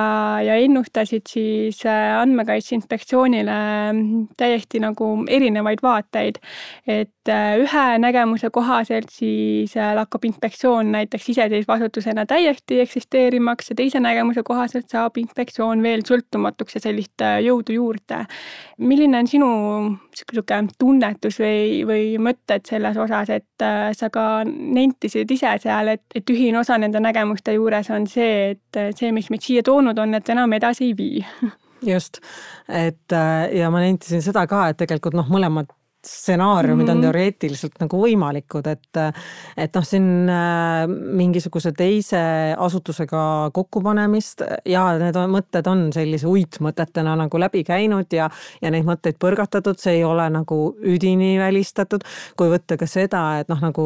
[0.44, 3.56] ja ennustasid siis äh, Andmekaitse Inspektsioonile
[3.92, 6.40] mm, täiesti nagu erinevaid vaateid.
[6.86, 14.00] et äh, ühe nägemuse kohaselt siis lakkab inspektsioon näiteks iseseisva asutusena täiesti eksisteerimaks ja teise
[14.00, 18.24] nägemuse kohaselt saab inspektsioon veel sõltumatuks ja sellist jõudu juurde.
[18.78, 19.50] milline on sinu
[19.90, 26.02] niisugune tunnetus või või, mõtted selles osas, et äh, sa ka nentisid ise seal, et,
[26.14, 30.14] et ühine osa nende nägemuste juures on see, et see, mis meid siia toonud on,
[30.14, 31.26] et enam edasi ei vii.
[31.90, 32.20] Just,
[32.68, 35.70] et äh, ja ma nentisin seda ka, et tegelikult noh, mõlemad
[36.06, 36.90] stsenaariumid mm -hmm.
[36.90, 37.02] on mhm.
[37.02, 38.96] teoreetiliselt nagu võimalikud, et
[39.56, 42.20] et noh, siin äh, mingisuguse teise
[42.58, 48.30] asutusega kokkupanemist ja need on, mõtted on sellise uitmõtetena nagu läbi käinud ja
[48.62, 52.00] ja neid mõtteid põrgatatud, see ei ole nagu üdini välistatud.
[52.36, 53.84] kui võtta ka seda, et noh, nagu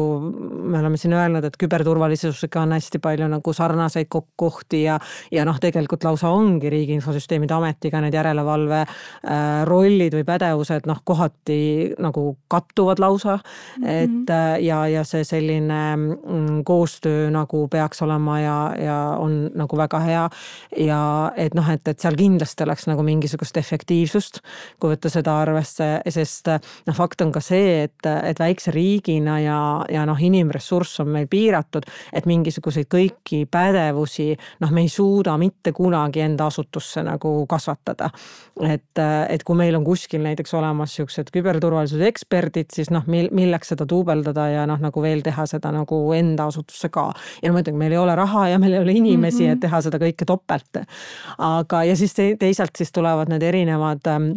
[0.63, 4.99] me oleme siin öelnud, et küberturvalisusega on hästi palju nagu sarnaseid kohti ja
[5.31, 11.01] ja noh, tegelikult lausa ongi Riigi Infosüsteemide Ametiga need järelevalve äh, rollid või pädevused noh,
[11.03, 13.83] kohati nagu kattuvad lausa mm.
[13.83, 13.89] -hmm.
[13.89, 19.77] et äh, ja, ja see selline mm, koostöö nagu peaks olema ja, ja on nagu
[19.77, 20.29] väga hea.
[20.77, 24.39] ja et noh, et, et seal kindlasti oleks nagu mingisugust efektiivsust,
[24.79, 26.47] kui võtta seda arvesse, sest
[26.87, 31.27] noh, fakt on ka see, et, et väikse riigina ja, ja noh, inimressurss on meil
[31.31, 38.09] piiratud, et mingisuguseid kõiki pädevusi noh, me ei suuda mitte kunagi enda asutusse nagu kasvatada.
[38.61, 43.29] et, et kui meil on kuskil näiteks olemas siuksed küberturvalisuse turvalisuse eksperdid, siis noh, mil-,
[43.35, 47.11] milleks seda duubeldada ja noh, nagu veel teha seda nagu enda asutusse ka.
[47.41, 49.53] ja no muidugi meil ei ole raha ja meil ei ole inimesi mm, -hmm.
[49.53, 50.83] et teha seda kõike topelt.
[51.37, 54.31] aga, ja siis teisalt siis tulevad need erinevad ähm,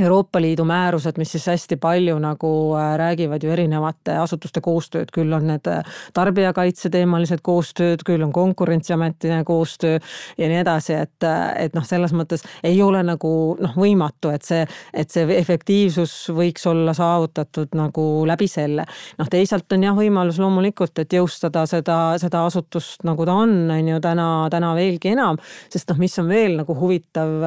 [0.00, 2.50] Euroopa Liidu määrused, mis siis hästi palju nagu
[2.80, 5.82] äh, räägivad ju erinevate asutuste koostööd, küll on need äh,
[6.16, 9.98] tarbijakaitseteemalised koostööd, küll on Konkurentsiametine koostöö
[10.38, 14.48] ja nii edasi, et, äh, et noh, selles mõttes ei ole nagu noh, võimatu, et
[14.48, 14.62] see,
[14.96, 18.88] et see efektiivsus võiks olla saavutatud nagu läbi selle.
[19.20, 23.92] noh, teisalt on jah, võimalus loomulikult, et jõustada seda, seda asutust nagu ta on, on
[23.92, 25.36] ju täna, täna veelgi enam,
[25.68, 27.38] sest noh, mis on veel nagu huvitav,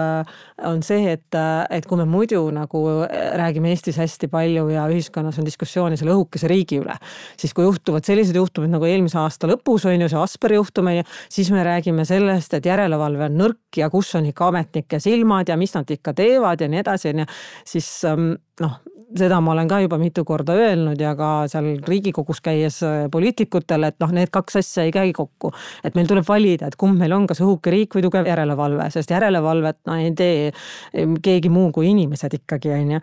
[0.61, 1.41] on see, et,
[1.73, 5.97] et kui me muidu muidu nagu äh, räägime Eestis hästi palju ja ühiskonnas on diskussiooni
[5.97, 6.95] selle õhukese riigi üle.
[7.37, 10.97] siis kui juhtuvad sellised juhtumid nagu eelmise aasta lõpus on ju see Asperi juhtum on
[10.99, 15.49] ju, siis me räägime sellest, et järelevalve on nõrk ja kus on ikka ametnike silmad
[15.49, 17.29] ja mis nad ikka teevad ja nii edasi, on ju.
[17.65, 18.79] siis ähm, noh,
[19.15, 23.91] seda ma olen ka juba mitu korda öelnud ja ka seal Riigikogus käies äh, poliitikutele,
[23.91, 25.51] et noh, need kaks asja ei käi kokku.
[25.83, 29.11] et meil tuleb valida, et kumb meil on, kas õhuke riik või tugev järelevalve, sest
[29.13, 30.51] järelevalvet no ei tee
[31.23, 33.01] keegi muu kui inimesed ikkagi, on ju.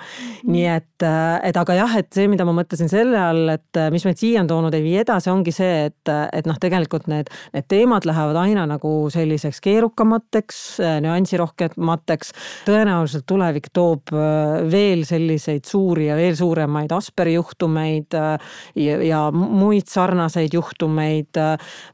[0.50, 3.90] nii et, äh, et aga jah, et see, mida ma mõtlesin selle all, et äh,
[3.94, 7.30] mis meid siia on toonud, ei vii edasi, ongi see, et, et noh, tegelikult need,
[7.56, 10.62] need teemad lähevad aina nagu selliseks keerukamateks,
[11.04, 12.34] nüansirohkemateks.
[12.68, 15.06] tõenäoliselt tulevik toob veel
[15.42, 18.38] selliseid suuri ja veel suuremaid Asperi juhtumeid äh,
[18.76, 21.38] ja, ja muid sarnaseid juhtumeid.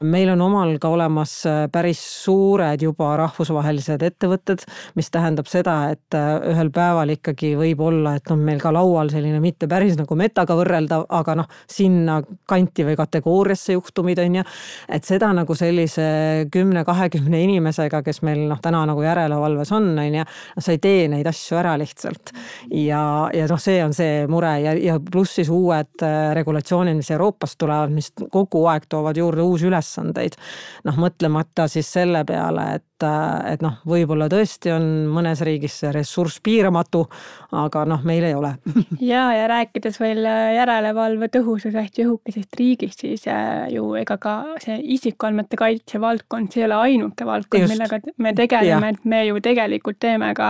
[0.01, 4.63] meil on omal ka olemas äh, päris suured juba rahvusvahelised ettevõtted,
[4.95, 9.09] mis tähendab seda, et äh, ühel päeval ikkagi võib olla, et on meil ka laual
[9.09, 14.43] selline mitte päris nagu metaga võrreldav, aga noh, sinna kanti või kategooriasse juhtumid on ju.
[14.89, 20.27] et seda nagu sellise kümne-kahekümne inimesega, kes meil noh, täna nagu järelevalves on, on ju,
[20.59, 22.33] sa ei tee neid asju ära lihtsalt.
[22.71, 27.11] ja, ja noh, see on see mure ja, ja pluss siis uued äh, regulatsioonid, mis
[27.13, 30.37] Euroopast tulevad, mis kogu aeg toovad juurde uusi ülesandeid.
[30.87, 35.93] noh, mõtlemata siis selle peale, et, äh, et noh, võib-olla tõesti on mõnes riigis see
[35.95, 37.05] ressurss piiramatu,
[37.59, 38.55] aga noh, meil ei ole.
[38.99, 43.25] Ja, ja rääkides veel äh, järelevalve tõhususest ja õhukesest riigist, siis
[43.71, 48.93] ju ega ka see isikuandmete kaitse valdkond, see ei ole ainuke valdkond, millega me tegeleme,
[48.93, 50.49] et me ju tegelikult teeme ka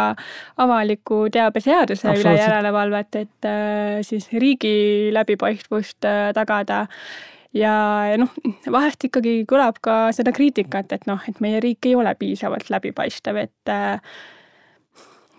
[0.59, 2.35] avaliku teabe seaduse üle
[2.79, 6.87] järelevalvet, et äh, siis riigi läbipaistvust äh, tagada
[7.53, 7.73] ja,
[8.11, 8.31] ja noh,
[8.71, 13.41] vahest ikkagi kõlab ka seda kriitikat, et noh, et meie riik ei ole piisavalt läbipaistev,
[13.43, 13.99] et äh,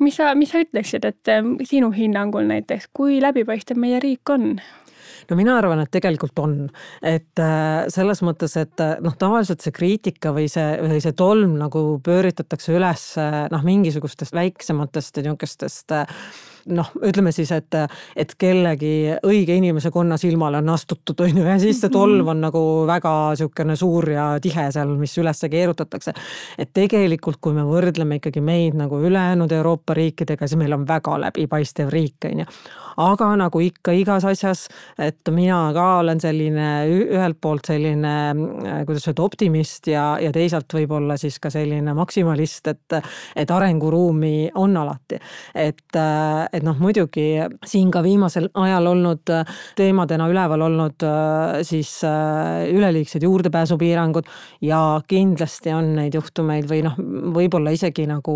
[0.01, 1.35] mis sa, mis sa ütleksid, et
[1.69, 4.55] sinu hinnangul näiteks, kui läbipaistev meie riik on?
[5.31, 6.55] no mina arvan, et tegelikult on,
[7.07, 11.55] et äh, selles mõttes, et äh, noh, tavaliselt see kriitika või see, või see tolm
[11.61, 13.13] nagu pööritatakse üles
[13.53, 15.95] noh, mingisugustest väiksematest ja niisugustest
[16.67, 17.77] noh, ütleme siis, et,
[18.17, 22.43] et kellegi õige inimese konna silmale on astutud, on ju, ja siis see tolm on
[22.47, 26.15] nagu väga niisugune suur ja tihe seal, mis üles keerutatakse.
[26.59, 31.19] et tegelikult, kui me võrdleme ikkagi meid nagu ülejäänud Euroopa riikidega, siis meil on väga
[31.27, 32.47] läbipaistev riik, on ju
[32.97, 34.67] aga nagu ikka igas asjas,
[34.99, 38.15] et mina ka olen selline ühelt poolt selline,
[38.67, 42.99] äh, kuidas öelda, optimist ja, ja teisalt võib-olla siis ka selline maksimalist, et,
[43.37, 45.21] et arenguruumi on alati.
[45.55, 47.29] et, äh, et noh, muidugi
[47.67, 51.05] siin ka viimasel ajal olnud äh, teemadena üleval olnud
[51.67, 54.27] siis üleliigsed juurdepääsupiirangud
[54.65, 56.97] ja kindlasti on neid juhtumeid või noh,
[57.35, 58.35] võib-olla isegi nagu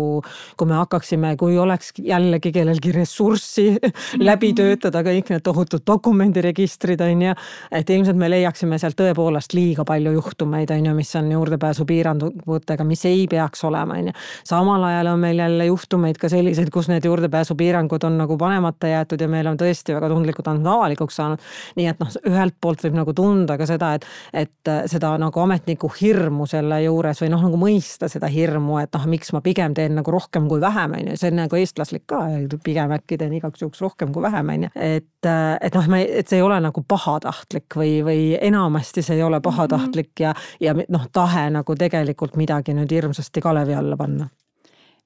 [0.57, 3.67] kui me hakkaksime, kui oleks jällegi kellelgi ressurssi
[4.29, 7.33] läbi töötada kõik need tohutud dokumendiregistrid, on ju.
[7.71, 13.05] et ilmselt me leiaksime sealt tõepoolest liiga palju juhtumeid, on ju, mis on juurdepääsupiirangutega, mis
[13.05, 14.15] ei peaks olema, on ju.
[14.43, 19.21] samal ajal on meil jälle juhtumeid ka selliseid, kus need juurdepääsupiirangud on nagu panemata jäetud
[19.21, 21.49] ja meil on tõesti väga tundlikud andmed avalikuks saanud.
[21.75, 25.89] nii et noh, ühelt poolt võib nagu tunda ka seda, et, et seda nagu ametniku
[26.01, 29.95] hirmu selle juures või noh, nagu mõista seda hirmu, et noh, miks ma pigem teen
[29.97, 32.25] nagu rohkem kui vähem, on ju, see on nagu eestlaslik ka,
[32.65, 34.71] pigem äkki teen igaks juhuks rohkem kui vähem vähem, on ju.
[34.75, 35.29] et,
[35.61, 40.25] et noh, et see ei ole nagu pahatahtlik või, või enamasti see ei ole pahatahtlik
[40.27, 44.29] ja, ja noh, tahe nagu tegelikult midagi nüüd hirmsasti kalevi alla panna.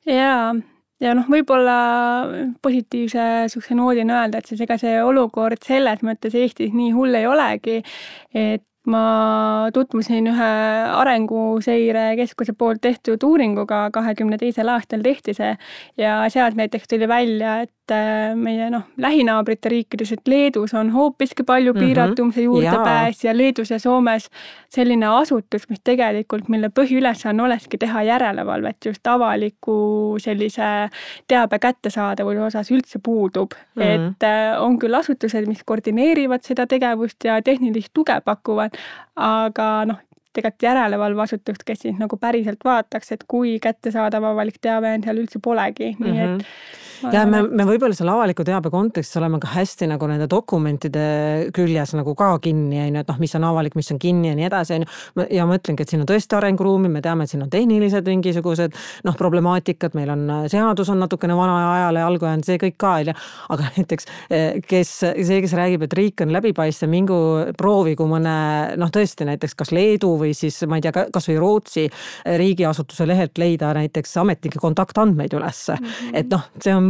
[0.09, 0.53] jaa
[1.03, 1.77] ja noh, võib-olla
[2.61, 7.27] positiivse niisuguse noodina öelda, et siis ega see olukord selles mõttes Eestis nii hull ei
[7.29, 7.79] olegi,
[8.35, 10.51] et ma tutvusin ühe
[10.95, 15.51] Arenguseire Keskuse poolt tehtud uuringuga, kahekümne teisel aastal tehti see
[15.99, 21.43] ja sealt näiteks tuli välja, et äh, meie noh, lähinaabrite riikides, et Leedus on hoopiski
[21.43, 21.83] palju mhm.
[21.83, 23.29] piiratum see juurdepääs ja.
[23.29, 24.29] ja Leedus ja Soomes
[24.71, 30.89] selline asutus, mis tegelikult, mille põhiülesanne olekski teha järelevalvet just avaliku sellise
[31.27, 33.81] teabe kättesaadavuse osas üldse puudub mm.
[33.81, 34.07] -hmm.
[34.15, 38.68] et äh, on küll asutused, mis koordineerivad seda tegevust ja tehnilist tuge pakuvad,
[39.15, 39.99] aga noh,
[40.33, 45.41] tegelikult järelevalveasutust, kes siis nagu päriselt vaataks, et kui kättesaadav avalik teave on, seal üldse
[45.43, 46.23] polegi, nii mm -hmm.
[46.23, 50.27] et mhm ja me, me võib-olla selle avaliku teabe kontekstis oleme ka hästi nagu nende
[50.31, 51.03] dokumentide
[51.55, 54.37] küljes nagu ka kinni, on ju, et noh, mis on avalik, mis on kinni ja
[54.37, 55.27] nii edasi, on ju.
[55.37, 58.75] ja ma ütlengi, et siin on tõesti arenguruumi, me teame, et siin on tehnilised mingisugused
[59.07, 63.11] noh, problemaatikad, meil on seadus on natukene vana ajale jalgu jäänud, see kõik ka, on
[63.13, 63.17] ju.
[63.55, 64.09] aga näiteks
[64.67, 67.19] kes, see, kes räägib, et riik on läbipaistev, mingu
[67.59, 68.35] proovigu mõne
[68.79, 71.87] noh, tõesti näiteks kas Leedu või siis ma ei tea, kasvõi Rootsi
[72.39, 75.85] riigiasutuse lehelt leida näiteks ametnike kontaktandmeid ülesse mm.
[75.85, 76.19] -hmm.
[76.21, 76.89] et noh, see on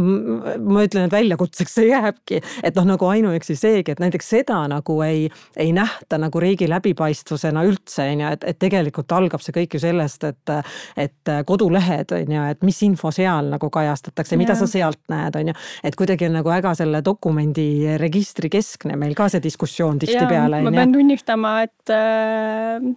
[0.58, 5.00] ma ütlen, et väljakutseks see jääbki, et noh, nagu ainuüksi seegi, et näiteks seda nagu
[5.06, 9.76] ei, ei nähta nagu riigi läbipaistvusena üldse, on ju, et, et tegelikult algab see kõik
[9.76, 10.54] ju sellest, et,
[11.00, 15.52] et kodulehed on ju, et mis info seal nagu kajastatakse, mida sa sealt näed, on
[15.52, 15.58] ju.
[15.84, 20.62] et kuidagi on nagu väga selle dokumendi registri keskne meil ka see diskussioon tihtipeale.
[20.66, 22.90] ma pean tunnistama, et äh,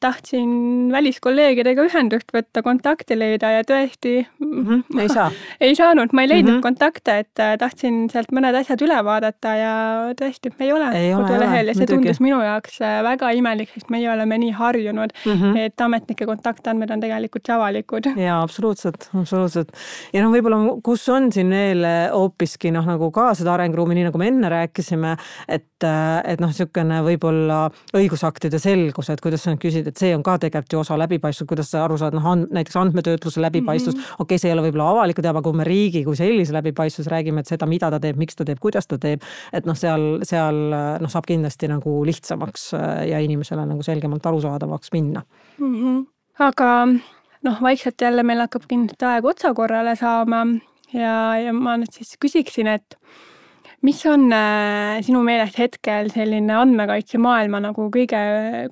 [0.00, 0.50] tahtsin
[0.92, 5.30] väliskolleegidega ühendust võtta, kontakte leida ja tõesti mm -hmm, ei saa.
[5.66, 6.62] ei saanud, ma ei leidnud mm -hmm.
[6.62, 9.74] kontakte, et äh, tahtsin sealt mõned asjad üle vaadata ja
[10.20, 11.96] tõesti, ei ole ei kodulehel ja see muidugi.
[11.96, 15.58] tundus minu jaoks äh, väga imelik, sest meie oleme nii harjunud mm, -hmm.
[15.58, 18.10] et ametnike kontaktandmed on tegelikult avalikud.
[18.26, 19.72] jaa, absoluutselt, absoluutselt.
[20.12, 24.08] ja noh, võib-olla kus on siin veel äh, hoopiski noh, nagu ka seda arenguruumi, nii
[24.10, 25.16] nagu me enne rääkisime,
[25.48, 25.86] et,
[26.24, 30.74] et noh, niisugune võib-olla õigusaktide selgus, et kuidas on küsid, et see on ka tegelikult
[30.74, 34.24] ju osa läbipaistvus, kuidas sa aru saad, noh, and, näiteks andmetöötluse läbipaistvus mm -hmm., okei
[34.24, 37.40] okay,, see ei ole võib-olla avaliku teave, aga kui me riigi kui sellise läbipaistvus räägime,
[37.40, 40.60] et seda, mida ta teeb, miks ta teeb, kuidas ta teeb, et noh, seal, seal
[41.00, 45.22] noh, saab kindlasti nagu lihtsamaks äh, ja inimesele nagu selgemalt arusaadavaks minna
[45.58, 45.74] mm.
[45.74, 46.06] -hmm.
[46.38, 46.88] aga
[47.42, 50.46] noh, vaikselt jälle meil hakkab kindlasti aeg otsakorrale saama
[50.92, 52.98] ja, ja ma nüüd siis küsiksin, et
[53.86, 58.18] mis on äh, sinu meelest hetkel selline andmekaitse maailma nagu kõige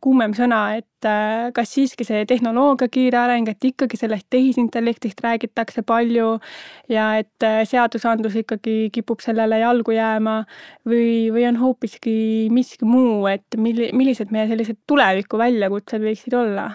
[0.05, 5.85] kuumem sõna, et äh, kas siiski see tehnoloogia kiire areng, et ikkagi sellest tehisintellektist räägitakse
[5.89, 6.35] palju
[6.93, 10.43] ja et äh, seadusandlus ikkagi kipub sellele jalgu jääma
[10.89, 12.19] või, või on hoopiski
[12.53, 16.69] miski muu, et milli-, millised meie sellised tuleviku väljakutsed võiksid olla?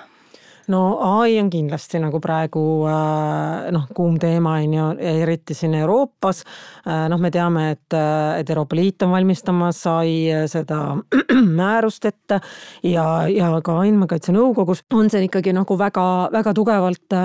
[0.71, 0.82] No
[1.19, 4.88] ai on kindlasti nagu praegu äh, noh, kuum teema on ju,
[5.23, 6.43] eriti siin Euroopas.
[6.88, 10.82] Äh, noh, me teame, et, äh, et Euroopa Liit on valmistamas ai seda
[11.60, 12.39] määrust ette
[12.88, 17.17] ja, ja ka Andmekaitse Nõukogus on see ikkagi nagu väga-väga tugevalt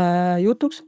[0.42, 0.82] jutuks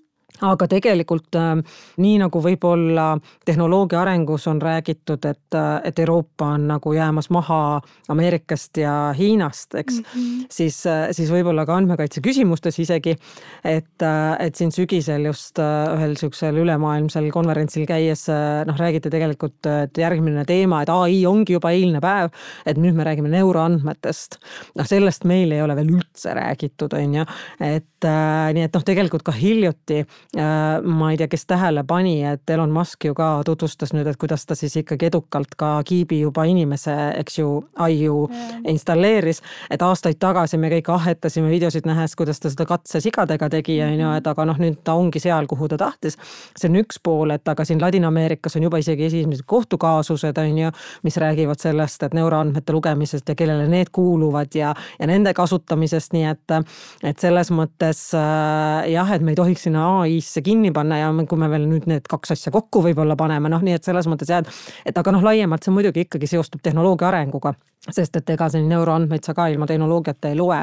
[0.46, 1.52] aga tegelikult äh,
[2.00, 3.12] nii nagu võib-olla
[3.46, 7.80] tehnoloogia arengus on räägitud, et, äh, et Euroopa on nagu jäämas maha
[8.12, 10.46] Ameerikast ja Hiinast, eks mm, -hmm.
[10.50, 13.16] siis, äh, siis võib-olla ka andmekaitse küsimustes isegi,
[13.64, 14.06] et,
[14.38, 18.26] et siin sügisel just ühel niisugusel ülemaailmsel konverentsil käies
[18.66, 22.30] noh, räägiti tegelikult, et järgmine teema, et ai ongi juba eilne päev,
[22.66, 24.38] et nüüd me räägime neuroandmetest.
[24.76, 27.24] noh, sellest meil ei ole veel üldse räägitud, on ju,
[27.60, 28.08] et
[28.54, 30.04] nii et noh, tegelikult ka hiljuti
[30.36, 34.44] ma ei tea, kes tähele pani, et Elon Musk ju ka tutvustas nüüd, et kuidas
[34.46, 37.48] ta siis ikkagi edukalt ka kiibi juba inimese, eks ju,
[37.82, 38.60] aiu yeah.
[38.70, 39.42] installeeris.
[39.70, 44.06] et aastaid tagasi me kõik ahhetasime videosid nähes, kuidas ta seda katsesigadega tegi, on ju,
[44.06, 44.20] mhm.
[44.20, 46.18] et aga noh, nüüd ta ongi seal, kuhu ta tahtis.
[46.56, 50.70] see on üks pool, et aga siin Ladina-Ameerikas on juba isegi esimesed kohtukaasused, on ju,
[51.02, 56.30] mis räägivad sellest, et neuroandmete lugemisest ja kellele need kuuluvad ja, ja nende kasutamisest, nii
[56.30, 56.56] et,
[57.02, 61.10] et selles mõttes äh, jah, et me ei tohiks sinna ai siis kinni panna ja
[61.28, 64.30] kui me veel nüüd need kaks asja kokku võib-olla paneme, noh, nii et selles mõttes
[64.30, 67.54] jah, et aga noh, laiemalt see muidugi ikkagi seostub tehnoloogia arenguga
[67.88, 70.58] sest et ega siin neuroandmeid sa ka ilma tehnoloogiata ei loe.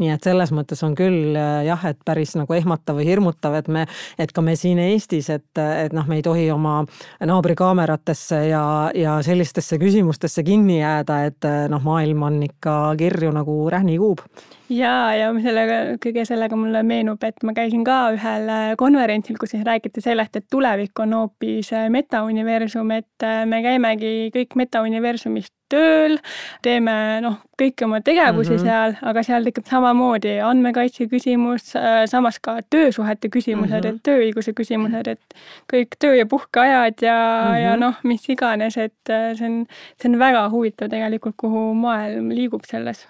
[0.00, 3.84] nii et selles mõttes on küll jah, et päris nagu ehmatav või hirmutav, et me,
[4.18, 6.78] et ka me siin Eestis, et, et noh, me ei tohi oma
[7.20, 8.64] naabrikaameratesse ja,
[8.96, 14.24] ja sellistesse küsimustesse kinni jääda, et noh, maailm on ikka kirju nagu rähnikuub
[14.72, 18.50] ja, ja sellega, kõige sellega mulle meenub, et ma käisin ka ühel
[18.80, 25.50] konverentsil, kus siis räägiti sellest, et tulevik on hoopis metauniversum, et me käimegi kõik metauniversumis
[25.72, 26.18] tööl,
[26.64, 26.94] teeme
[27.24, 28.68] noh, kõiki oma tegevusi mm -hmm.
[28.68, 33.96] seal, aga seal tekib samamoodi andmekaitse küsimus, äh, samas ka töösuhete küsimused mm, -hmm.
[33.96, 35.34] et tööõiguse küsimused, et
[35.72, 37.62] kõik töö- ja puhkeajad ja mm, -hmm.
[37.64, 39.66] ja noh, mis iganes, et äh, see on,
[40.00, 43.06] see on väga huvitav tegelikult, kuhu maailm liigub selles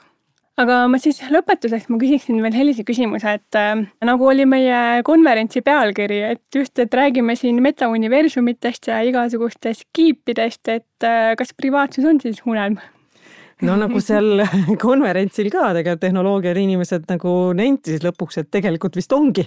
[0.61, 5.65] aga ma siis lõpetuseks ma küsiksin veel sellise küsimuse, et äh, nagu oli meie konverentsi
[5.67, 12.23] pealkiri, et just, et räägime siin metauniversumitest ja igasugustest kiipidest, et äh, kas privaatsus on
[12.23, 12.79] siis unelm?
[13.65, 14.43] No nagu seal
[14.85, 19.45] konverentsil ka tegelikult tehnoloogiad inimesed nagu nentisid lõpuks, et tegelikult vist ongi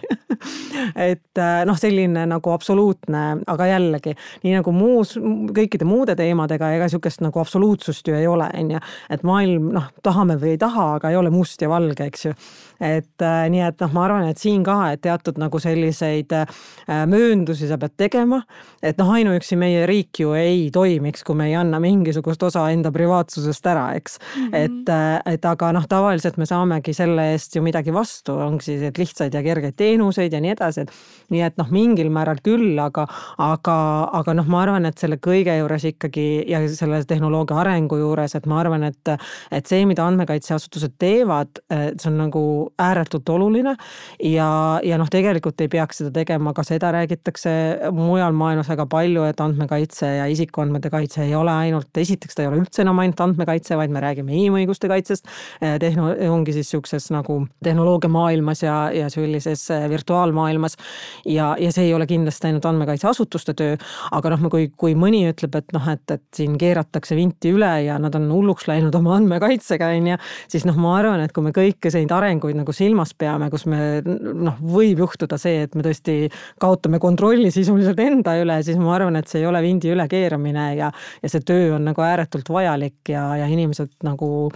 [1.09, 4.15] et äh, noh, selline nagu absoluutne, aga jällegi
[4.45, 5.15] nii nagu muus,
[5.55, 8.84] kõikide muude teemadega, ega sihukest nagu absoluutsust ju ei ole, on ju.
[9.13, 12.36] et maailm noh, tahame või ei taha, aga ei ole must ja valge, eks ju.
[12.80, 16.65] Et äh, nii, et noh, ma arvan, et siin ka, et teatud nagu selliseid äh,
[17.09, 18.41] mööndusi sa pead tegema.
[18.84, 22.91] et noh, ainuüksi meie riik ju ei toimiks, kui me ei anna mingisugust osa enda
[22.93, 24.43] privaatsusest ära, eks mm.
[24.43, 24.55] -hmm.
[24.55, 28.82] et, äh, et aga noh, tavaliselt me saamegi selle eest ju midagi vastu, ongi siis,
[28.82, 30.91] et lihtsaid ja kergeid teenuseid ja nii edasi, et
[31.30, 33.07] nii et noh, mingil määral küll, aga,
[33.38, 33.78] aga,
[34.13, 38.45] aga noh, ma arvan, et selle kõige juures ikkagi ja selle tehnoloogia arengu juures, et
[38.45, 39.13] ma arvan, et,
[39.51, 42.43] et see, mida andmekaitseasutused teevad, see on nagu
[42.82, 43.76] ääretult oluline
[44.24, 44.49] ja,
[44.84, 47.51] ja noh, tegelikult ei peaks seda tegema, ka seda räägitakse
[47.95, 52.51] mujal maailmas väga palju, et andmekaitse ja isikuandmete kaitse ei ole ainult, esiteks ta ei
[52.51, 55.28] ole üldse enam ainult andmekaitse, vaid me räägime inimõiguste kaitsest.
[55.61, 60.78] Eh, tehno-, ongi siis sihukeses nagu tehnoloogia maailmas ja, ja sellises eh, virtuaalmaailmas.
[61.26, 63.78] ja, ja see ei ole kindlasti ainult andmekaitseasutuste töö,
[64.11, 67.97] aga noh, kui, kui mõni ütleb, et noh, et, et siin keeratakse vinti üle ja
[68.01, 70.20] nad on hulluks läinud oma andmekaitsega, on ju,
[70.51, 74.01] siis noh, ma arvan, et kui me kõiki neid arenguid nagu silmas peame, kus me
[74.03, 76.30] noh, võib juhtuda see, et me tõesti
[76.62, 80.91] kaotame kontrolli sisuliselt enda üle, siis ma arvan, et see ei ole vindi ülekeeramine ja,
[81.24, 84.49] ja see töö on nagu ääretult vajalik ja, ja inimesed nagu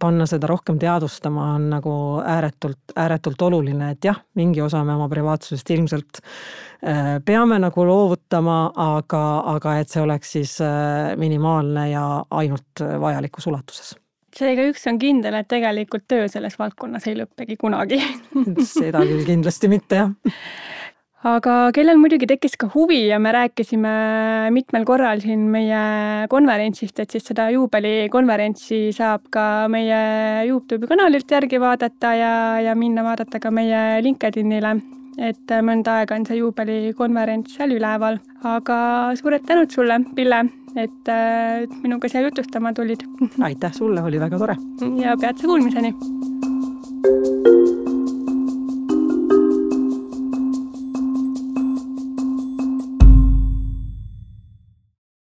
[0.00, 5.08] panna seda rohkem teadvustama on nagu ääretult, ääretult oluline, et jah, mingi osa me oma
[5.12, 9.24] privaatsusest ilmselt äh, peame nagu loovutama, aga,
[9.56, 12.06] aga et see oleks siis äh, minimaalne ja
[12.42, 13.99] ainult vajalikus ulatuses
[14.36, 18.00] seega üks on kindel, et tegelikult töö selles valdkonnas ei lõppegi kunagi.
[18.74, 20.36] Seda küll kindlasti mitte, jah.
[21.20, 23.90] Aga kellel muidugi tekkis ka huvi ja me rääkisime
[24.56, 25.80] mitmel korral siin meie
[26.32, 29.98] konverentsist, et siis seda juubelikonverentsi saab ka meie
[30.48, 32.32] Youtube'i kanalilt järgi vaadata ja,
[32.64, 34.72] ja minna vaadata ka meie LinkedInile,
[35.18, 38.20] et mõnda aega on see juubelikonverents seal üleval.
[38.44, 38.78] aga
[39.20, 40.44] suured tänud sulle, Pille,
[40.76, 43.04] et äh, minuga siia jutustama tulid.
[43.42, 44.56] aitäh sulle, oli väga tore.
[45.02, 45.94] ja peatse kuulmiseni.